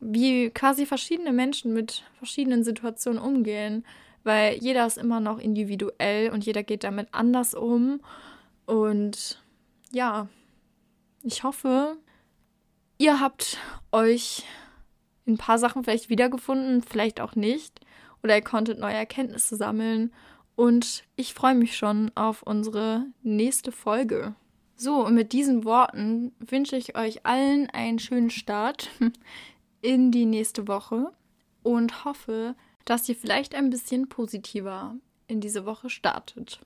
wie 0.00 0.50
quasi 0.50 0.84
verschiedene 0.84 1.32
Menschen 1.32 1.72
mit 1.72 2.02
verschiedenen 2.18 2.62
Situationen 2.64 3.20
umgehen 3.20 3.84
weil 4.26 4.58
jeder 4.58 4.84
ist 4.86 4.98
immer 4.98 5.20
noch 5.20 5.38
individuell 5.38 6.30
und 6.30 6.44
jeder 6.44 6.64
geht 6.64 6.82
damit 6.82 7.08
anders 7.12 7.54
um. 7.54 8.00
Und 8.66 9.40
ja, 9.92 10.26
ich 11.22 11.44
hoffe, 11.44 11.96
ihr 12.98 13.20
habt 13.20 13.58
euch 13.92 14.42
in 15.26 15.34
ein 15.34 15.38
paar 15.38 15.60
Sachen 15.60 15.84
vielleicht 15.84 16.10
wiedergefunden, 16.10 16.82
vielleicht 16.82 17.20
auch 17.20 17.36
nicht. 17.36 17.80
Oder 18.24 18.34
ihr 18.34 18.42
konntet 18.42 18.80
neue 18.80 18.94
Erkenntnisse 18.94 19.54
sammeln. 19.54 20.12
Und 20.56 21.04
ich 21.14 21.32
freue 21.32 21.54
mich 21.54 21.76
schon 21.76 22.10
auf 22.16 22.42
unsere 22.42 23.06
nächste 23.22 23.70
Folge. 23.70 24.34
So, 24.74 25.06
und 25.06 25.14
mit 25.14 25.32
diesen 25.32 25.64
Worten 25.64 26.32
wünsche 26.40 26.76
ich 26.76 26.96
euch 26.98 27.24
allen 27.24 27.70
einen 27.70 28.00
schönen 28.00 28.30
Start 28.30 28.90
in 29.82 30.10
die 30.10 30.26
nächste 30.26 30.66
Woche 30.66 31.12
und 31.62 32.04
hoffe, 32.04 32.56
dass 32.86 33.08
ihr 33.08 33.16
vielleicht 33.16 33.54
ein 33.54 33.68
bisschen 33.68 34.08
positiver 34.08 34.94
in 35.26 35.40
diese 35.42 35.66
Woche 35.66 35.90
startet. 35.90 36.60